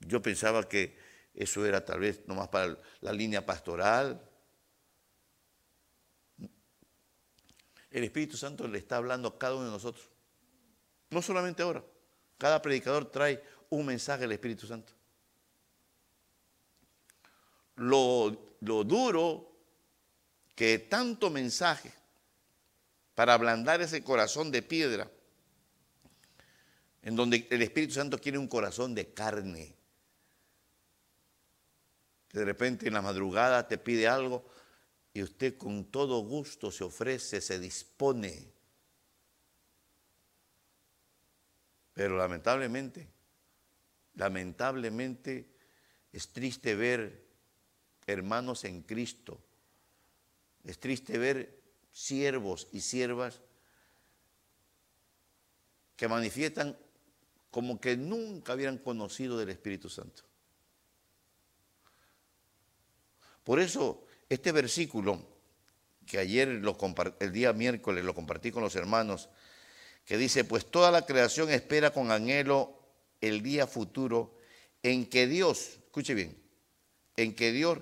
Yo 0.00 0.22
pensaba 0.22 0.68
que 0.68 0.96
eso 1.34 1.64
era 1.64 1.84
tal 1.84 2.00
vez 2.00 2.26
nomás 2.26 2.48
para 2.48 2.76
la 3.00 3.12
línea 3.12 3.44
pastoral. 3.44 4.20
El 7.90 8.04
Espíritu 8.04 8.36
Santo 8.36 8.66
le 8.66 8.78
está 8.78 8.96
hablando 8.96 9.28
a 9.28 9.38
cada 9.38 9.54
uno 9.54 9.66
de 9.66 9.70
nosotros. 9.70 10.08
No 11.10 11.22
solamente 11.22 11.62
ahora. 11.62 11.84
Cada 12.38 12.62
predicador 12.62 13.10
trae 13.10 13.42
un 13.68 13.86
mensaje 13.86 14.22
del 14.22 14.32
Espíritu 14.32 14.66
Santo. 14.66 14.92
Lo, 17.76 18.54
lo 18.60 18.84
duro 18.84 19.50
que 20.54 20.78
tanto 20.78 21.30
mensaje 21.30 21.92
para 23.14 23.34
ablandar 23.34 23.80
ese 23.80 24.02
corazón 24.02 24.50
de 24.50 24.62
piedra, 24.62 25.10
en 27.02 27.16
donde 27.16 27.46
el 27.50 27.62
Espíritu 27.62 27.94
Santo 27.94 28.18
quiere 28.18 28.38
un 28.38 28.48
corazón 28.48 28.94
de 28.94 29.12
carne 29.12 29.79
de 32.32 32.44
repente 32.44 32.86
en 32.86 32.94
la 32.94 33.02
madrugada 33.02 33.66
te 33.66 33.78
pide 33.78 34.06
algo 34.06 34.44
y 35.12 35.22
usted 35.22 35.56
con 35.56 35.86
todo 35.86 36.20
gusto 36.20 36.70
se 36.70 36.84
ofrece, 36.84 37.40
se 37.40 37.58
dispone. 37.58 38.52
Pero 41.92 42.16
lamentablemente, 42.16 43.08
lamentablemente 44.14 45.50
es 46.12 46.28
triste 46.28 46.74
ver 46.74 47.26
hermanos 48.06 48.64
en 48.64 48.82
Cristo, 48.82 49.40
es 50.64 50.78
triste 50.78 51.18
ver 51.18 51.60
siervos 51.92 52.68
y 52.72 52.80
siervas 52.80 53.40
que 55.96 56.08
manifiestan 56.08 56.78
como 57.50 57.80
que 57.80 57.96
nunca 57.96 58.54
hubieran 58.54 58.78
conocido 58.78 59.36
del 59.36 59.50
Espíritu 59.50 59.88
Santo. 59.88 60.22
Por 63.44 63.60
eso, 63.60 64.04
este 64.28 64.52
versículo, 64.52 65.20
que 66.06 66.18
ayer 66.18 66.48
el 66.48 67.32
día 67.32 67.52
miércoles 67.52 68.04
lo 68.04 68.14
compartí 68.14 68.50
con 68.50 68.62
los 68.62 68.74
hermanos, 68.76 69.28
que 70.04 70.16
dice, 70.16 70.44
pues 70.44 70.70
toda 70.70 70.90
la 70.90 71.06
creación 71.06 71.50
espera 71.50 71.92
con 71.92 72.10
anhelo 72.10 72.78
el 73.20 73.42
día 73.42 73.66
futuro 73.66 74.36
en 74.82 75.06
que 75.06 75.26
Dios, 75.26 75.78
escuche 75.84 76.14
bien, 76.14 76.36
en 77.16 77.34
que 77.34 77.52
Dios 77.52 77.78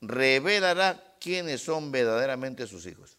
revelará 0.00 1.16
quiénes 1.20 1.62
son 1.62 1.90
verdaderamente 1.92 2.66
sus 2.66 2.86
hijos. 2.86 3.16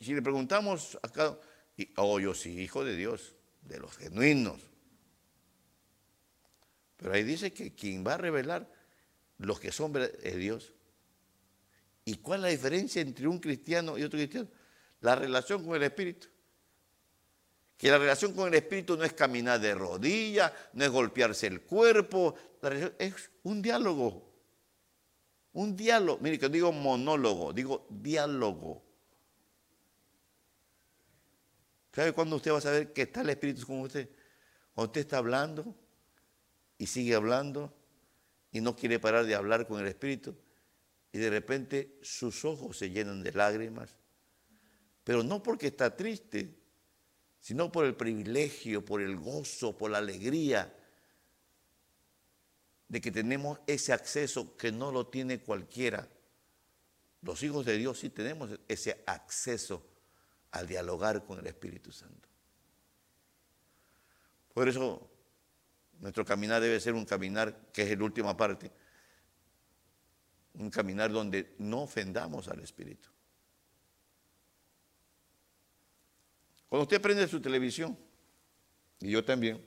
Si 0.00 0.14
le 0.14 0.22
preguntamos 0.22 0.98
acá, 1.02 1.38
oh, 1.96 2.20
yo 2.20 2.34
sí, 2.34 2.60
hijo 2.60 2.84
de 2.84 2.94
Dios, 2.94 3.34
de 3.62 3.78
los 3.78 3.96
genuinos, 3.96 4.60
pero 6.98 7.14
ahí 7.14 7.22
dice 7.22 7.52
que 7.52 7.74
quien 7.74 8.04
va 8.04 8.14
a 8.14 8.18
revelar 8.18 8.68
los 9.38 9.58
que 9.60 9.72
son 9.72 9.96
es 9.96 10.36
Dios. 10.36 10.74
¿Y 12.04 12.16
cuál 12.16 12.40
es 12.40 12.42
la 12.42 12.48
diferencia 12.48 13.00
entre 13.00 13.28
un 13.28 13.38
cristiano 13.38 13.96
y 13.96 14.02
otro 14.02 14.18
cristiano? 14.18 14.48
La 15.00 15.14
relación 15.14 15.64
con 15.64 15.76
el 15.76 15.84
Espíritu. 15.84 16.26
Que 17.76 17.90
la 17.90 17.98
relación 17.98 18.32
con 18.32 18.48
el 18.48 18.54
Espíritu 18.54 18.96
no 18.96 19.04
es 19.04 19.12
caminar 19.12 19.60
de 19.60 19.74
rodillas, 19.74 20.52
no 20.72 20.84
es 20.84 20.90
golpearse 20.90 21.46
el 21.46 21.62
cuerpo, 21.62 22.34
es 22.98 23.30
un 23.44 23.62
diálogo. 23.62 24.28
Un 25.52 25.76
diálogo. 25.76 26.18
Mire, 26.20 26.38
que 26.38 26.48
digo 26.48 26.72
monólogo, 26.72 27.52
digo 27.52 27.86
diálogo. 27.88 28.82
¿Sabe 31.92 32.12
cuándo 32.12 32.36
usted 32.36 32.50
va 32.50 32.58
a 32.58 32.62
saber 32.62 32.92
que 32.92 33.02
está 33.02 33.20
el 33.20 33.30
Espíritu 33.30 33.64
con 33.64 33.80
usted? 33.82 34.10
Cuando 34.74 34.88
usted 34.88 35.02
está 35.02 35.18
hablando 35.18 35.76
y 36.78 36.86
sigue 36.86 37.14
hablando 37.14 37.74
y 38.52 38.60
no 38.60 38.76
quiere 38.76 38.98
parar 38.98 39.26
de 39.26 39.34
hablar 39.34 39.66
con 39.66 39.80
el 39.80 39.88
Espíritu 39.88 40.34
y 41.12 41.18
de 41.18 41.30
repente 41.30 41.98
sus 42.02 42.44
ojos 42.44 42.78
se 42.78 42.90
llenan 42.90 43.22
de 43.22 43.32
lágrimas, 43.32 43.96
pero 45.04 45.22
no 45.22 45.42
porque 45.42 45.68
está 45.68 45.96
triste, 45.96 46.54
sino 47.40 47.72
por 47.72 47.84
el 47.84 47.96
privilegio, 47.96 48.84
por 48.84 49.00
el 49.02 49.16
gozo, 49.16 49.76
por 49.76 49.90
la 49.90 49.98
alegría 49.98 50.74
de 52.88 53.00
que 53.00 53.10
tenemos 53.10 53.60
ese 53.66 53.92
acceso 53.92 54.56
que 54.56 54.72
no 54.72 54.90
lo 54.92 55.06
tiene 55.08 55.40
cualquiera. 55.40 56.08
Los 57.22 57.42
hijos 57.42 57.66
de 57.66 57.76
Dios 57.76 57.98
sí 57.98 58.10
tenemos 58.10 58.50
ese 58.68 59.02
acceso 59.06 59.84
al 60.52 60.66
dialogar 60.66 61.24
con 61.24 61.38
el 61.38 61.46
Espíritu 61.46 61.92
Santo. 61.92 62.28
Por 64.54 64.68
eso 64.68 65.10
nuestro 66.00 66.24
caminar 66.24 66.60
debe 66.60 66.80
ser 66.80 66.94
un 66.94 67.04
caminar 67.04 67.70
que 67.72 67.82
es 67.82 67.98
la 67.98 68.04
última 68.04 68.36
parte, 68.36 68.70
un 70.54 70.70
caminar 70.70 71.10
donde 71.10 71.54
no 71.58 71.82
ofendamos 71.82 72.48
al 72.48 72.60
Espíritu. 72.60 73.08
Cuando 76.68 76.82
usted 76.82 77.00
prende 77.00 77.26
su 77.26 77.40
televisión, 77.40 77.98
y 79.00 79.10
yo 79.10 79.24
también, 79.24 79.64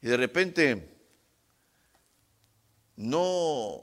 y 0.00 0.08
de 0.08 0.16
repente 0.16 0.96
no 2.96 3.82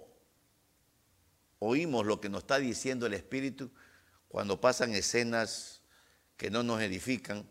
oímos 1.60 2.06
lo 2.06 2.20
que 2.22 2.30
nos 2.30 2.44
está 2.44 2.60
diciendo 2.60 3.06
el 3.06 3.14
Espíritu 3.14 3.72
cuando 4.28 4.60
pasan 4.60 4.94
escenas 4.94 5.82
que 6.38 6.50
no 6.50 6.64
nos 6.64 6.82
edifican, 6.82 7.48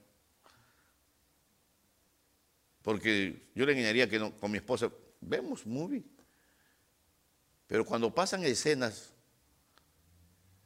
porque 2.82 3.50
yo 3.54 3.64
le 3.64 3.72
engañaría 3.72 4.08
que 4.08 4.18
con 4.18 4.50
mi 4.50 4.58
esposa 4.58 4.90
vemos 5.20 5.64
movie, 5.66 6.04
pero 7.66 7.86
cuando 7.86 8.14
pasan 8.14 8.44
escenas, 8.44 9.12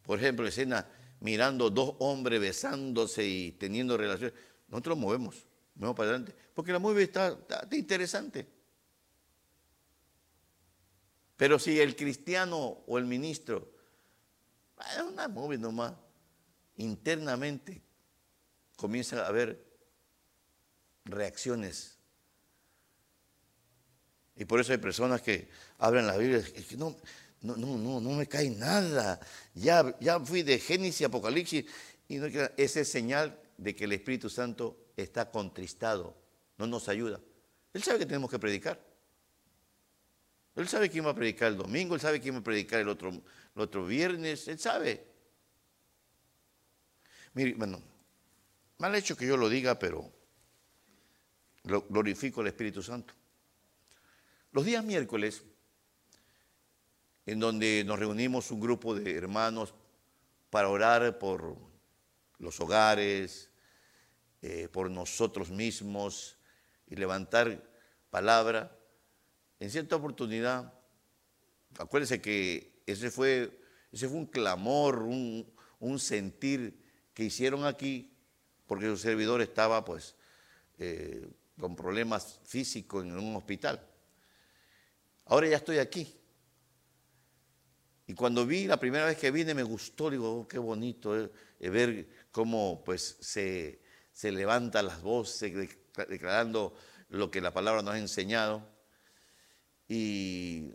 por 0.03 0.19
ejemplo, 0.19 0.47
escenas 0.47 0.87
mirando 1.21 1.71
dos 1.71 1.95
hombres 1.99 2.41
besándose 2.41 3.27
y 3.27 3.53
teniendo 3.53 3.97
relaciones, 3.97 4.35
nosotros 4.69 4.99
movemos, 4.99 5.47
movemos 5.75 5.97
para 5.97 6.11
adelante, 6.11 6.35
porque 6.55 6.73
la 6.73 6.79
movie 6.79 7.05
está, 7.05 7.39
interesante. 7.73 8.49
Pero 11.37 11.59
si 11.59 11.79
el 11.79 11.95
cristiano 11.95 12.83
o 12.87 12.99
el 12.99 13.05
ministro, 13.05 13.71
es 14.97 15.03
una 15.03 15.29
movie 15.29 15.59
nomás, 15.59 15.93
internamente 16.77 17.83
comienza 18.77 19.23
a 19.25 19.29
haber 19.29 19.65
reacciones. 21.05 21.96
Y 24.37 24.45
por 24.45 24.61
eso 24.61 24.73
hay 24.73 24.79
personas 24.79 25.23
que 25.23 25.49
hablan 25.79 26.07
la 26.07 26.17
Biblia 26.17 26.45
y 26.55 26.63
que 26.63 26.77
no, 26.77 26.97
no, 27.43 27.57
no, 27.57 27.79
no, 27.79 28.01
no 28.01 28.11
me 28.11 28.27
cae 28.27 28.51
nada. 28.51 29.19
Ya, 29.55 29.97
ya 30.01 30.21
fui 30.21 30.43
de 30.43 30.59
Génesis 30.59 31.07
Apocalipsis 31.07 31.65
y 32.09 32.17
no, 32.17 32.27
esa 32.27 32.81
es 32.81 32.89
señal 32.89 33.39
de 33.57 33.75
que 33.75 33.85
el 33.85 33.93
Espíritu 33.93 34.29
Santo 34.29 34.91
está 34.97 35.31
contristado, 35.31 36.15
no 36.59 36.67
nos 36.67 36.89
ayuda. 36.89 37.21
Él 37.73 37.83
sabe 37.83 38.01
que 38.01 38.07
tenemos 38.07 38.31
que 38.31 38.39
predicar. 38.39 38.81
Él 40.55 40.69
sabe 40.69 40.89
quién 40.89 41.05
va 41.05 41.11
a 41.11 41.15
predicar 41.15 41.49
el 41.49 41.59
domingo, 41.59 41.95
él 41.95 42.01
sabe 42.01 42.21
quién 42.21 42.35
va 42.35 42.39
a 42.39 42.45
predicar 42.45 42.81
el 42.81 42.89
otro, 42.89 43.11
el 43.11 43.23
otro 43.61 43.85
viernes, 43.85 44.49
él 44.49 44.59
sabe. 44.59 45.07
Mire, 47.35 47.55
bueno, 47.55 47.83
mal 48.79 48.95
hecho 48.95 49.17
que 49.17 49.27
yo 49.27 49.37
lo 49.37 49.51
diga, 49.51 49.79
pero 49.79 50.11
glorifico 51.63 52.41
al 52.41 52.47
Espíritu 52.47 52.83
Santo. 52.83 53.13
Los 54.57 54.65
días 54.65 54.83
miércoles 54.83 55.43
en 57.27 57.39
donde 57.39 57.85
nos 57.85 57.99
reunimos 57.99 58.51
un 58.51 58.59
grupo 58.59 58.95
de 58.95 59.15
hermanos 59.15 59.75
para 60.49 60.71
orar 60.71 61.19
por 61.19 61.59
los 62.39 62.59
hogares, 62.59 63.51
eh, 64.41 64.69
por 64.73 64.91
nosotros 64.91 65.51
mismos 65.51 66.39
y 66.87 66.97
levantar 66.97 67.69
palabra. 68.09 68.75
En 69.61 69.71
cierta 69.71 69.97
oportunidad, 69.97 70.73
acuérdense 71.79 72.23
que 72.23 72.81
ese 72.87 73.11
fue, 73.11 73.61
ese 73.93 74.09
fue 74.09 74.17
un 74.17 74.27
clamor, 74.27 75.03
un, 75.03 75.99
sentir 75.99 76.83
que 77.13 77.25
hicieron 77.25 77.67
aquí, 77.67 78.11
porque 78.67 78.87
su 78.87 78.97
servidor 78.97 79.43
estaba 79.43 79.85
pues 79.85 80.17
eh, 80.79 81.29
con 81.61 81.77
problemas 81.77 82.41
físicos 82.47 83.05
en 83.05 83.19
un 83.19 83.37
hospital. 83.37 83.87
Ahora 85.27 85.49
ya 85.49 85.57
estoy 85.57 85.79
aquí 85.79 86.17
y 88.07 88.15
cuando 88.15 88.47
vi, 88.47 88.67
la 88.67 88.79
primera 88.79 89.07
vez 89.07 89.19
que 89.19 89.33
vine, 89.33 89.53
me 89.53 89.65
gustó, 89.65 90.11
digo, 90.11 90.41
oh, 90.41 90.49
qué 90.49 90.59
bonito 90.59 91.19
eh, 91.19 91.31
eh, 91.59 91.71
ver 91.71 92.09
cómo 92.31 92.83
pues 92.85 93.17
se, 93.21 93.81
se 94.13 94.31
levantan 94.31 94.87
las 94.87 95.03
voces 95.03 95.53
declarando 96.09 96.75
lo 97.09 97.31
que 97.31 97.41
la 97.41 97.53
palabra 97.53 97.83
nos 97.83 97.95
ha 97.95 97.99
enseñado. 97.99 98.65
Y 99.89 100.73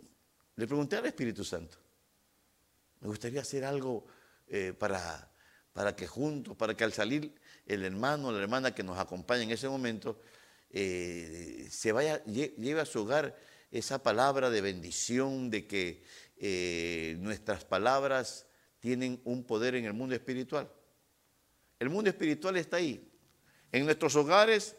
le 0.56 0.66
pregunté 0.66 0.96
al 0.96 1.06
Espíritu 1.06 1.42
Santo, 1.42 1.78
me 3.00 3.08
gustaría 3.08 3.40
hacer 3.40 3.64
algo 3.64 4.04
eh, 4.48 4.74
para, 4.78 5.30
para 5.72 5.96
que 5.96 6.06
juntos, 6.06 6.54
para 6.54 6.76
que 6.76 6.84
al 6.84 6.92
salir 6.92 7.34
el 7.64 7.82
hermano 7.82 8.28
o 8.28 8.32
la 8.32 8.42
hermana 8.42 8.74
que 8.74 8.82
nos 8.82 8.98
acompaña 8.98 9.44
en 9.44 9.52
ese 9.52 9.68
momento, 9.68 10.20
se 10.70 11.92
vaya, 11.92 12.24
lleve 12.24 12.80
a 12.80 12.86
su 12.86 13.02
hogar 13.02 13.36
esa 13.72 14.02
palabra 14.02 14.50
de 14.50 14.60
bendición, 14.60 15.50
de 15.50 15.66
que 15.66 16.04
eh, 16.36 17.16
nuestras 17.20 17.64
palabras 17.64 18.46
tienen 18.80 19.20
un 19.24 19.44
poder 19.44 19.74
en 19.74 19.86
el 19.86 19.94
mundo 19.94 20.14
espiritual. 20.14 20.70
El 21.78 21.88
mundo 21.88 22.10
espiritual 22.10 22.56
está 22.58 22.76
ahí. 22.76 23.10
En 23.72 23.86
nuestros 23.86 24.14
hogares 24.14 24.76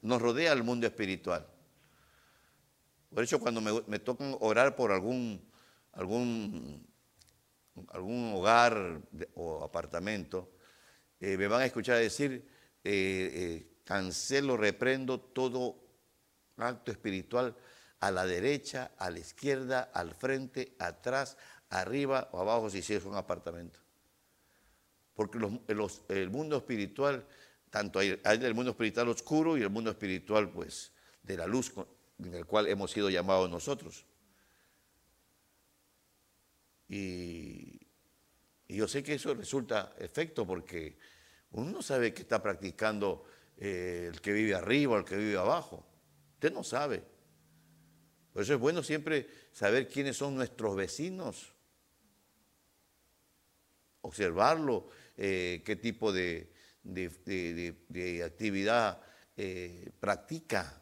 nos 0.00 0.22
rodea 0.22 0.52
el 0.52 0.62
mundo 0.62 0.86
espiritual. 0.86 1.46
Por 3.12 3.24
eso 3.24 3.40
cuando 3.40 3.60
me, 3.60 3.82
me 3.88 3.98
tocan 3.98 4.36
orar 4.38 4.76
por 4.76 4.92
algún, 4.92 5.44
algún, 5.92 6.86
algún 7.88 8.34
hogar 8.34 9.00
o 9.34 9.64
apartamento, 9.64 10.52
eh, 11.18 11.36
me 11.36 11.48
van 11.48 11.62
a 11.62 11.66
escuchar 11.66 11.98
decir, 11.98 12.46
eh, 12.84 13.80
cancelo, 13.82 14.56
reprendo 14.56 15.18
todo 15.18 15.76
acto 16.56 16.92
espiritual 16.92 17.56
a 18.00 18.10
la 18.10 18.26
derecha, 18.26 18.92
a 18.98 19.10
la 19.10 19.18
izquierda, 19.18 19.90
al 19.92 20.14
frente, 20.14 20.74
atrás, 20.78 21.36
arriba 21.70 22.28
o 22.32 22.40
abajo 22.40 22.70
si 22.70 22.78
es 22.78 23.04
un 23.04 23.16
apartamento. 23.16 23.80
Porque 25.14 25.38
el 26.08 26.30
mundo 26.30 26.56
espiritual, 26.58 27.26
tanto 27.70 27.98
hay, 27.98 28.20
el 28.24 28.54
mundo 28.54 28.70
espiritual 28.70 29.08
oscuro 29.08 29.58
y 29.58 29.62
el 29.62 29.70
mundo 29.70 29.90
espiritual 29.90 30.50
pues 30.50 30.92
de 31.22 31.36
la 31.36 31.46
luz 31.46 31.72
en 32.18 32.34
el 32.34 32.46
cual 32.46 32.68
hemos 32.68 32.92
sido 32.92 33.10
llamados 33.10 33.50
nosotros. 33.50 34.04
Y, 36.88 37.80
yo 38.68 38.86
sé 38.86 39.02
que 39.02 39.14
eso 39.14 39.34
resulta 39.34 39.94
efecto 39.98 40.46
porque 40.46 40.98
uno 41.52 41.70
no 41.70 41.82
sabe 41.82 42.12
que 42.12 42.22
está 42.22 42.42
practicando 42.42 43.24
eh, 43.56 44.10
el 44.12 44.20
que 44.20 44.32
vive 44.32 44.54
arriba 44.54 44.94
o 44.94 44.98
el 44.98 45.04
que 45.04 45.16
vive 45.16 45.38
abajo. 45.38 45.86
Usted 46.34 46.52
no 46.52 46.62
sabe. 46.62 47.02
Por 48.38 48.44
eso 48.44 48.54
es 48.54 48.60
bueno 48.60 48.84
siempre 48.84 49.28
saber 49.50 49.88
quiénes 49.88 50.16
son 50.16 50.36
nuestros 50.36 50.76
vecinos, 50.76 51.52
observarlo, 54.02 54.90
eh, 55.16 55.60
qué 55.66 55.74
tipo 55.74 56.12
de, 56.12 56.48
actividad 58.24 59.02
eh, 59.36 59.90
practica. 59.98 60.80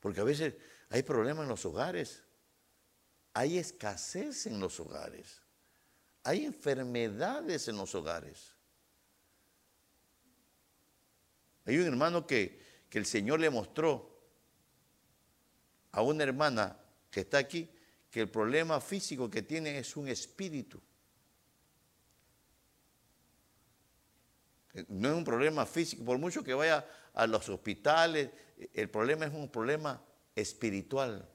Porque 0.00 0.20
a 0.20 0.24
veces 0.24 0.54
hay 0.90 1.04
problemas 1.04 1.44
en 1.44 1.50
los 1.50 1.64
hogares, 1.64 2.24
hay 3.32 3.56
escasez 3.56 4.46
en 4.46 4.58
los 4.58 4.80
hogares, 4.80 5.40
hay 6.24 6.46
enfermedades 6.46 7.68
en 7.68 7.76
los 7.76 7.94
hogares. 7.94 8.56
Hay 11.64 11.78
un 11.78 11.86
hermano 11.86 12.26
que, 12.26 12.60
que 12.90 12.98
el 12.98 13.06
Señor 13.06 13.38
le 13.38 13.50
mostró 13.50 14.17
a 15.98 16.02
una 16.02 16.22
hermana 16.22 16.76
que 17.10 17.20
está 17.20 17.38
aquí 17.38 17.68
que 18.08 18.20
el 18.20 18.30
problema 18.30 18.80
físico 18.80 19.28
que 19.28 19.42
tiene 19.42 19.78
es 19.78 19.96
un 19.96 20.06
espíritu. 20.06 20.80
No 24.86 25.08
es 25.08 25.14
un 25.16 25.24
problema 25.24 25.66
físico, 25.66 26.04
por 26.04 26.18
mucho 26.18 26.44
que 26.44 26.54
vaya 26.54 26.86
a 27.14 27.26
los 27.26 27.48
hospitales, 27.48 28.30
el 28.72 28.88
problema 28.88 29.26
es 29.26 29.34
un 29.34 29.48
problema 29.48 30.00
espiritual. 30.36 31.28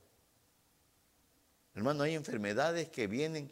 Hermano, 1.76 2.04
hay 2.04 2.15
enfermedades 2.15 2.88
que 2.88 3.08
vienen 3.08 3.52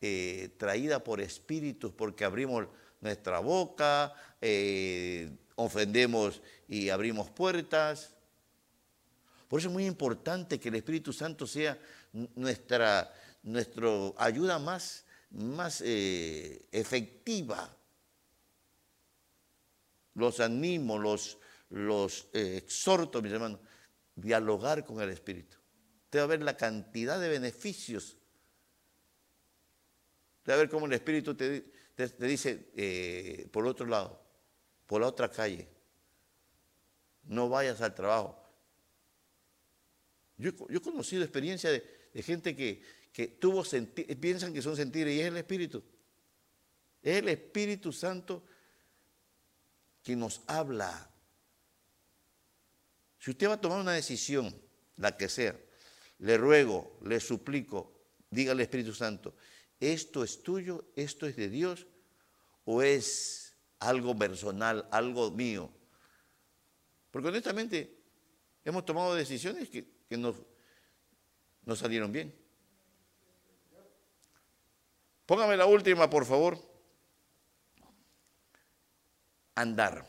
eh, 0.00 0.54
traídas 0.56 1.02
por 1.02 1.20
espíritus 1.20 1.92
porque 1.92 2.24
abrimos 2.24 2.66
nuestra 3.02 3.40
boca, 3.40 4.14
eh, 4.40 5.36
ofendemos 5.56 6.40
y 6.66 6.88
abrimos 6.88 7.28
puertas. 7.28 8.15
Por 9.48 9.60
eso 9.60 9.68
es 9.68 9.72
muy 9.72 9.86
importante 9.86 10.58
que 10.58 10.68
el 10.68 10.74
Espíritu 10.76 11.12
Santo 11.12 11.46
sea 11.46 11.78
nuestra, 12.34 13.12
ayuda 14.16 14.58
más, 14.58 15.04
más 15.30 15.82
eh, 15.84 16.66
efectiva. 16.72 17.76
Los 20.14 20.40
animo, 20.40 20.98
los, 20.98 21.38
los 21.70 22.28
eh, 22.32 22.56
exhorto, 22.56 23.22
mis 23.22 23.32
hermanos, 23.32 23.60
dialogar 24.14 24.84
con 24.84 25.00
el 25.00 25.10
Espíritu. 25.10 25.58
Usted 26.04 26.20
va 26.20 26.24
a 26.24 26.28
ver 26.28 26.42
la 26.42 26.56
cantidad 26.56 27.20
de 27.20 27.28
beneficios. 27.28 28.16
Usted 30.38 30.52
va 30.52 30.54
a 30.54 30.58
ver 30.58 30.68
cómo 30.68 30.86
el 30.86 30.92
Espíritu 30.92 31.34
te, 31.34 31.72
dice, 32.18 32.70
eh, 32.76 33.48
por 33.52 33.66
otro 33.66 33.86
lado, 33.86 34.20
por 34.86 35.00
la 35.00 35.08
otra 35.08 35.30
calle, 35.30 35.68
no 37.24 37.48
vayas 37.48 37.80
al 37.80 37.94
trabajo. 37.94 38.45
Yo, 40.38 40.50
he 40.68 40.80
conocido 40.80 41.22
experiencia 41.22 41.70
de, 41.70 42.22
gente 42.22 42.54
que, 42.54 42.82
que 43.12 43.28
tuvo 43.28 43.64
piensan 44.20 44.52
que 44.52 44.62
son 44.62 44.76
sentidos 44.76 45.12
y 45.12 45.20
es 45.20 45.26
el 45.26 45.36
Espíritu. 45.36 45.82
Es 47.02 47.18
el 47.18 47.28
Espíritu 47.28 47.92
Santo 47.92 48.44
que 50.02 50.16
nos 50.16 50.42
habla. 50.46 51.10
Si 53.18 53.30
usted 53.30 53.48
va 53.48 53.54
a 53.54 53.60
tomar 53.60 53.80
una 53.80 53.92
decisión, 53.92 54.54
la 54.96 55.16
que 55.16 55.28
sea, 55.28 55.58
le 56.18 56.36
ruego, 56.36 56.98
le 57.02 57.20
suplico, 57.20 57.92
diga 58.30 58.52
al 58.52 58.60
Espíritu 58.60 58.94
Santo, 58.94 59.34
¿esto 59.80 60.22
es 60.22 60.42
tuyo? 60.42 60.84
¿Esto 60.94 61.26
es 61.26 61.36
de 61.36 61.48
Dios? 61.48 61.86
¿O 62.64 62.82
es 62.82 63.54
algo 63.78 64.16
personal, 64.16 64.86
algo 64.90 65.30
mío? 65.30 65.70
Porque 67.10 67.28
honestamente 67.28 67.98
hemos 68.64 68.84
tomado 68.84 69.14
decisiones 69.14 69.68
que, 69.70 69.95
nos, 70.10 70.36
nos 71.64 71.78
salieron 71.78 72.12
bien. 72.12 72.34
Póngame 75.26 75.56
la 75.56 75.66
última, 75.66 76.08
por 76.08 76.24
favor. 76.24 76.58
Andar. 79.56 80.06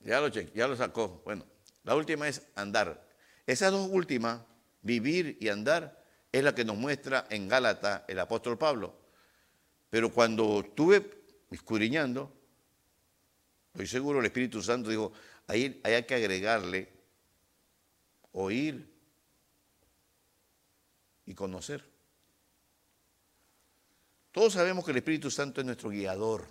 Ya 0.00 0.20
lo, 0.20 0.28
ya 0.28 0.68
lo 0.68 0.76
sacó. 0.76 1.22
Bueno, 1.24 1.46
la 1.84 1.94
última 1.94 2.28
es 2.28 2.42
andar. 2.54 3.06
Esas 3.46 3.72
dos 3.72 3.88
últimas, 3.90 4.42
vivir 4.82 5.38
y 5.40 5.48
andar, 5.48 6.04
es 6.30 6.44
la 6.44 6.54
que 6.54 6.64
nos 6.64 6.76
muestra 6.76 7.26
en 7.30 7.48
Gálata 7.48 8.04
el 8.08 8.18
apóstol 8.18 8.58
Pablo. 8.58 8.94
Pero 9.88 10.12
cuando 10.12 10.60
estuve 10.60 11.24
escudriñando, 11.50 12.30
estoy 13.72 13.86
seguro 13.86 14.20
el 14.20 14.26
Espíritu 14.26 14.62
Santo 14.62 14.90
dijo, 14.90 15.12
ahí 15.48 15.80
hay 15.82 16.04
que 16.04 16.14
agregarle 16.14 16.92
oír 18.32 18.94
y 21.26 21.34
conocer. 21.34 21.84
Todos 24.30 24.52
sabemos 24.52 24.84
que 24.84 24.92
el 24.92 24.98
Espíritu 24.98 25.30
Santo 25.30 25.60
es 25.60 25.66
nuestro 25.66 25.90
guiador. 25.90 26.46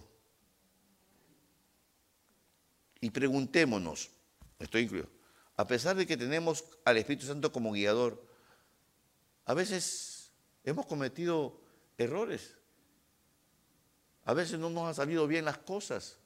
Y 2.99 3.11
preguntémonos, 3.11 4.09
estoy 4.59 4.81
incluido, 4.83 5.07
a 5.55 5.67
pesar 5.67 5.95
de 5.95 6.05
que 6.05 6.17
tenemos 6.17 6.65
al 6.83 6.97
Espíritu 6.97 7.27
Santo 7.27 7.51
como 7.51 7.71
guiador, 7.71 8.27
a 9.45 9.53
veces 9.53 10.31
hemos 10.63 10.85
cometido 10.87 11.61
errores. 11.97 12.55
A 14.25 14.33
veces 14.33 14.59
no 14.59 14.69
nos 14.69 14.89
han 14.89 14.95
salido 14.95 15.25
bien 15.27 15.45
las 15.45 15.59
cosas. 15.59 16.17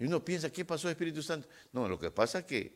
Y 0.00 0.04
uno 0.04 0.24
piensa, 0.24 0.50
¿qué 0.50 0.64
pasó 0.64 0.88
Espíritu 0.88 1.22
Santo? 1.22 1.46
No, 1.72 1.86
lo 1.86 1.98
que 1.98 2.10
pasa 2.10 2.38
es 2.38 2.44
que 2.46 2.74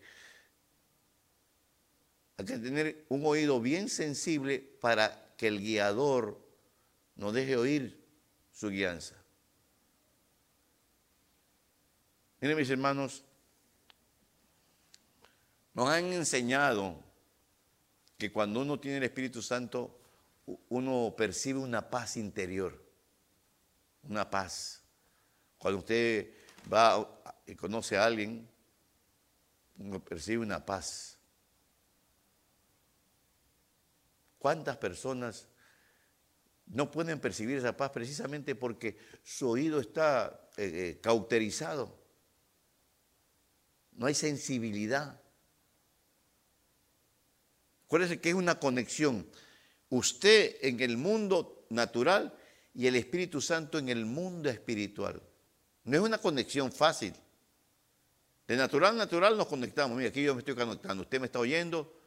hay 2.36 2.44
que 2.44 2.58
tener 2.58 3.06
un 3.08 3.24
oído 3.24 3.62
bien 3.62 3.88
sensible 3.88 4.58
para 4.58 5.34
que 5.38 5.48
el 5.48 5.58
guiador 5.58 6.38
no 7.16 7.32
deje 7.32 7.56
oír 7.56 7.98
su 8.52 8.68
guianza. 8.68 9.16
Miren 12.40 12.58
mis 12.58 12.68
hermanos, 12.68 13.24
nos 15.72 15.88
han 15.88 16.12
enseñado 16.12 17.02
que 18.18 18.30
cuando 18.30 18.60
uno 18.60 18.78
tiene 18.78 18.98
el 18.98 19.04
Espíritu 19.04 19.40
Santo, 19.40 19.98
uno 20.68 21.14
percibe 21.16 21.58
una 21.58 21.88
paz 21.88 22.18
interior, 22.18 22.84
una 24.02 24.28
paz. 24.28 24.82
Cuando 25.56 25.78
usted 25.78 26.43
va 26.72 27.22
y 27.46 27.54
conoce 27.54 27.96
a 27.96 28.04
alguien, 28.04 28.48
uno 29.78 30.02
percibe 30.02 30.42
una 30.42 30.64
paz. 30.64 31.18
¿Cuántas 34.38 34.76
personas 34.76 35.48
no 36.66 36.90
pueden 36.90 37.20
percibir 37.20 37.58
esa 37.58 37.76
paz 37.76 37.90
precisamente 37.90 38.54
porque 38.54 38.96
su 39.22 39.48
oído 39.48 39.80
está 39.80 40.48
eh, 40.56 40.70
eh, 40.74 41.00
cauterizado? 41.00 41.98
No 43.92 44.06
hay 44.06 44.14
sensibilidad. 44.14 45.20
Acuérdense 47.86 48.20
que 48.20 48.30
es 48.30 48.34
una 48.34 48.58
conexión. 48.58 49.26
Usted 49.88 50.56
en 50.62 50.80
el 50.80 50.96
mundo 50.96 51.66
natural 51.70 52.36
y 52.74 52.86
el 52.86 52.96
Espíritu 52.96 53.40
Santo 53.40 53.78
en 53.78 53.88
el 53.88 54.04
mundo 54.04 54.50
espiritual. 54.50 55.22
No 55.84 55.96
es 55.96 56.02
una 56.02 56.18
conexión 56.18 56.72
fácil. 56.72 57.14
De 58.46 58.56
natural 58.56 58.94
a 58.94 58.98
natural 58.98 59.36
nos 59.36 59.46
conectamos. 59.46 59.96
Mira, 59.96 60.08
aquí 60.08 60.22
yo 60.22 60.34
me 60.34 60.40
estoy 60.40 60.54
conectando. 60.54 61.02
Usted 61.02 61.20
me 61.20 61.26
está 61.26 61.38
oyendo 61.38 62.00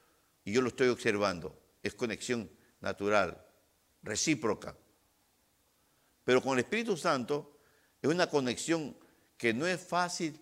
y 0.43 0.51
yo 0.51 0.61
lo 0.61 0.69
estoy 0.69 0.89
observando. 0.89 1.57
Es 1.81 1.93
conexión 1.93 2.49
natural, 2.81 3.43
recíproca. 4.03 4.75
Pero 6.23 6.41
con 6.41 6.53
el 6.53 6.59
Espíritu 6.59 6.97
Santo 6.97 7.59
es 8.01 8.09
una 8.09 8.29
conexión 8.29 8.97
que 9.37 9.53
no 9.53 9.65
es 9.65 9.79
fácil. 9.79 10.39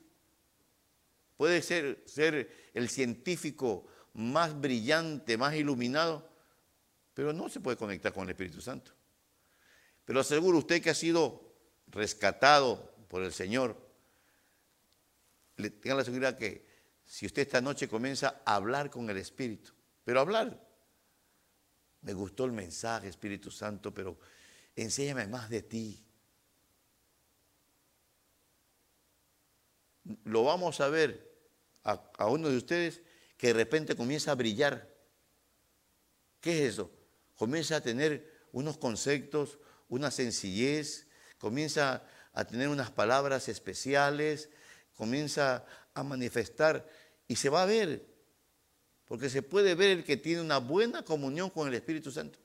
Puede 1.37 1.61
ser, 1.61 2.03
ser 2.05 2.71
el 2.73 2.89
científico 2.89 3.85
más 4.13 4.59
brillante, 4.59 5.37
más 5.37 5.53
iluminado, 5.55 6.29
pero 7.13 7.33
no 7.33 7.49
se 7.49 7.59
puede 7.59 7.77
conectar 7.77 8.13
con 8.13 8.23
el 8.23 8.29
Espíritu 8.31 8.61
Santo. 8.61 8.91
Pero 10.05 10.21
aseguro 10.21 10.57
usted 10.57 10.81
que 10.81 10.89
ha 10.89 10.95
sido 10.95 11.53
rescatado 11.87 12.94
por 13.15 13.23
el 13.23 13.31
Señor, 13.31 13.77
le 15.55 15.69
tenga 15.69 15.95
la 15.95 16.03
seguridad 16.03 16.37
que 16.37 16.67
si 17.05 17.25
usted 17.25 17.43
esta 17.43 17.61
noche 17.61 17.87
comienza 17.87 18.41
a 18.43 18.55
hablar 18.55 18.89
con 18.89 19.09
el 19.09 19.15
Espíritu, 19.15 19.71
pero 20.03 20.19
hablar, 20.19 20.61
me 22.01 22.11
gustó 22.11 22.43
el 22.43 22.51
mensaje, 22.51 23.07
Espíritu 23.07 23.51
Santo, 23.51 23.93
pero 23.93 24.19
enséñame 24.75 25.27
más 25.27 25.49
de 25.49 25.61
ti. 25.61 26.05
Lo 30.25 30.43
vamos 30.43 30.81
a 30.81 30.89
ver 30.89 31.39
a, 31.85 32.11
a 32.17 32.27
uno 32.27 32.49
de 32.49 32.57
ustedes 32.57 33.01
que 33.37 33.47
de 33.47 33.53
repente 33.53 33.95
comienza 33.95 34.33
a 34.33 34.35
brillar. 34.35 34.93
¿Qué 36.41 36.65
es 36.65 36.73
eso? 36.73 36.91
Comienza 37.35 37.77
a 37.77 37.81
tener 37.81 38.45
unos 38.51 38.77
conceptos, 38.77 39.57
una 39.87 40.11
sencillez, 40.11 41.07
comienza 41.37 42.05
a 42.35 42.45
tener 42.45 42.67
unas 42.67 42.91
palabras 42.91 43.47
especiales, 43.47 44.49
comienza 44.93 45.65
a 45.93 46.03
manifestar 46.03 46.87
y 47.27 47.37
se 47.37 47.49
va 47.49 47.63
a 47.63 47.65
ver, 47.65 48.05
porque 49.05 49.29
se 49.29 49.41
puede 49.41 49.73
ver 49.73 49.91
el 49.91 50.03
que 50.03 50.17
tiene 50.17 50.41
una 50.41 50.57
buena 50.57 51.03
comunión 51.03 51.49
con 51.49 51.67
el 51.69 51.73
Espíritu 51.73 52.11
Santo. 52.11 52.37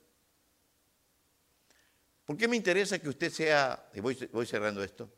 ¿Por 2.25 2.37
qué 2.37 2.47
me 2.47 2.55
interesa 2.55 2.99
que 2.99 3.09
usted 3.09 3.29
sea, 3.29 3.89
y 3.93 3.99
voy, 3.99 4.45
cerrando 4.45 4.81
esto, 4.81 5.11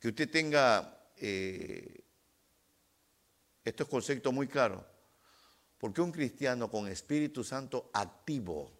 que 0.00 0.08
usted 0.08 0.28
tenga 0.28 1.08
eh, 1.16 2.02
estos 3.64 3.86
conceptos 3.86 4.34
muy 4.34 4.48
claros? 4.48 4.82
Porque 5.78 6.00
un 6.00 6.10
cristiano 6.10 6.68
con 6.68 6.88
Espíritu 6.88 7.44
Santo 7.44 7.88
activo, 7.92 8.72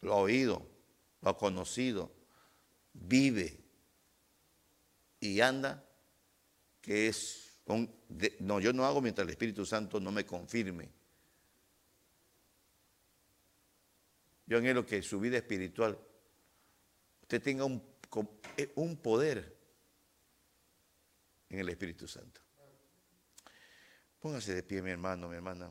lo 0.00 0.14
ha 0.14 0.16
oído, 0.16 0.71
lo 1.22 1.30
ha 1.30 1.38
conocido, 1.38 2.12
vive, 2.92 3.62
y 5.20 5.40
anda, 5.40 5.88
que 6.80 7.06
es, 7.06 7.56
no, 8.40 8.60
yo 8.60 8.72
no 8.72 8.84
hago 8.84 9.00
mientras 9.00 9.24
el 9.24 9.30
Espíritu 9.30 9.64
Santo 9.64 10.00
no 10.00 10.10
me 10.10 10.26
confirme. 10.26 10.90
Yo 14.46 14.58
anhelo 14.58 14.84
que 14.84 15.00
su 15.00 15.20
vida 15.20 15.36
espiritual, 15.36 15.96
usted 17.22 17.40
tenga 17.40 17.64
un, 17.64 17.80
eh, 18.56 18.72
un 18.74 18.96
poder 18.96 19.56
en 21.48 21.60
el 21.60 21.68
Espíritu 21.68 22.08
Santo. 22.08 22.40
Póngase 24.18 24.56
de 24.56 24.62
pie, 24.64 24.82
mi 24.82 24.90
hermano, 24.90 25.28
mi 25.28 25.36
hermana. 25.36 25.70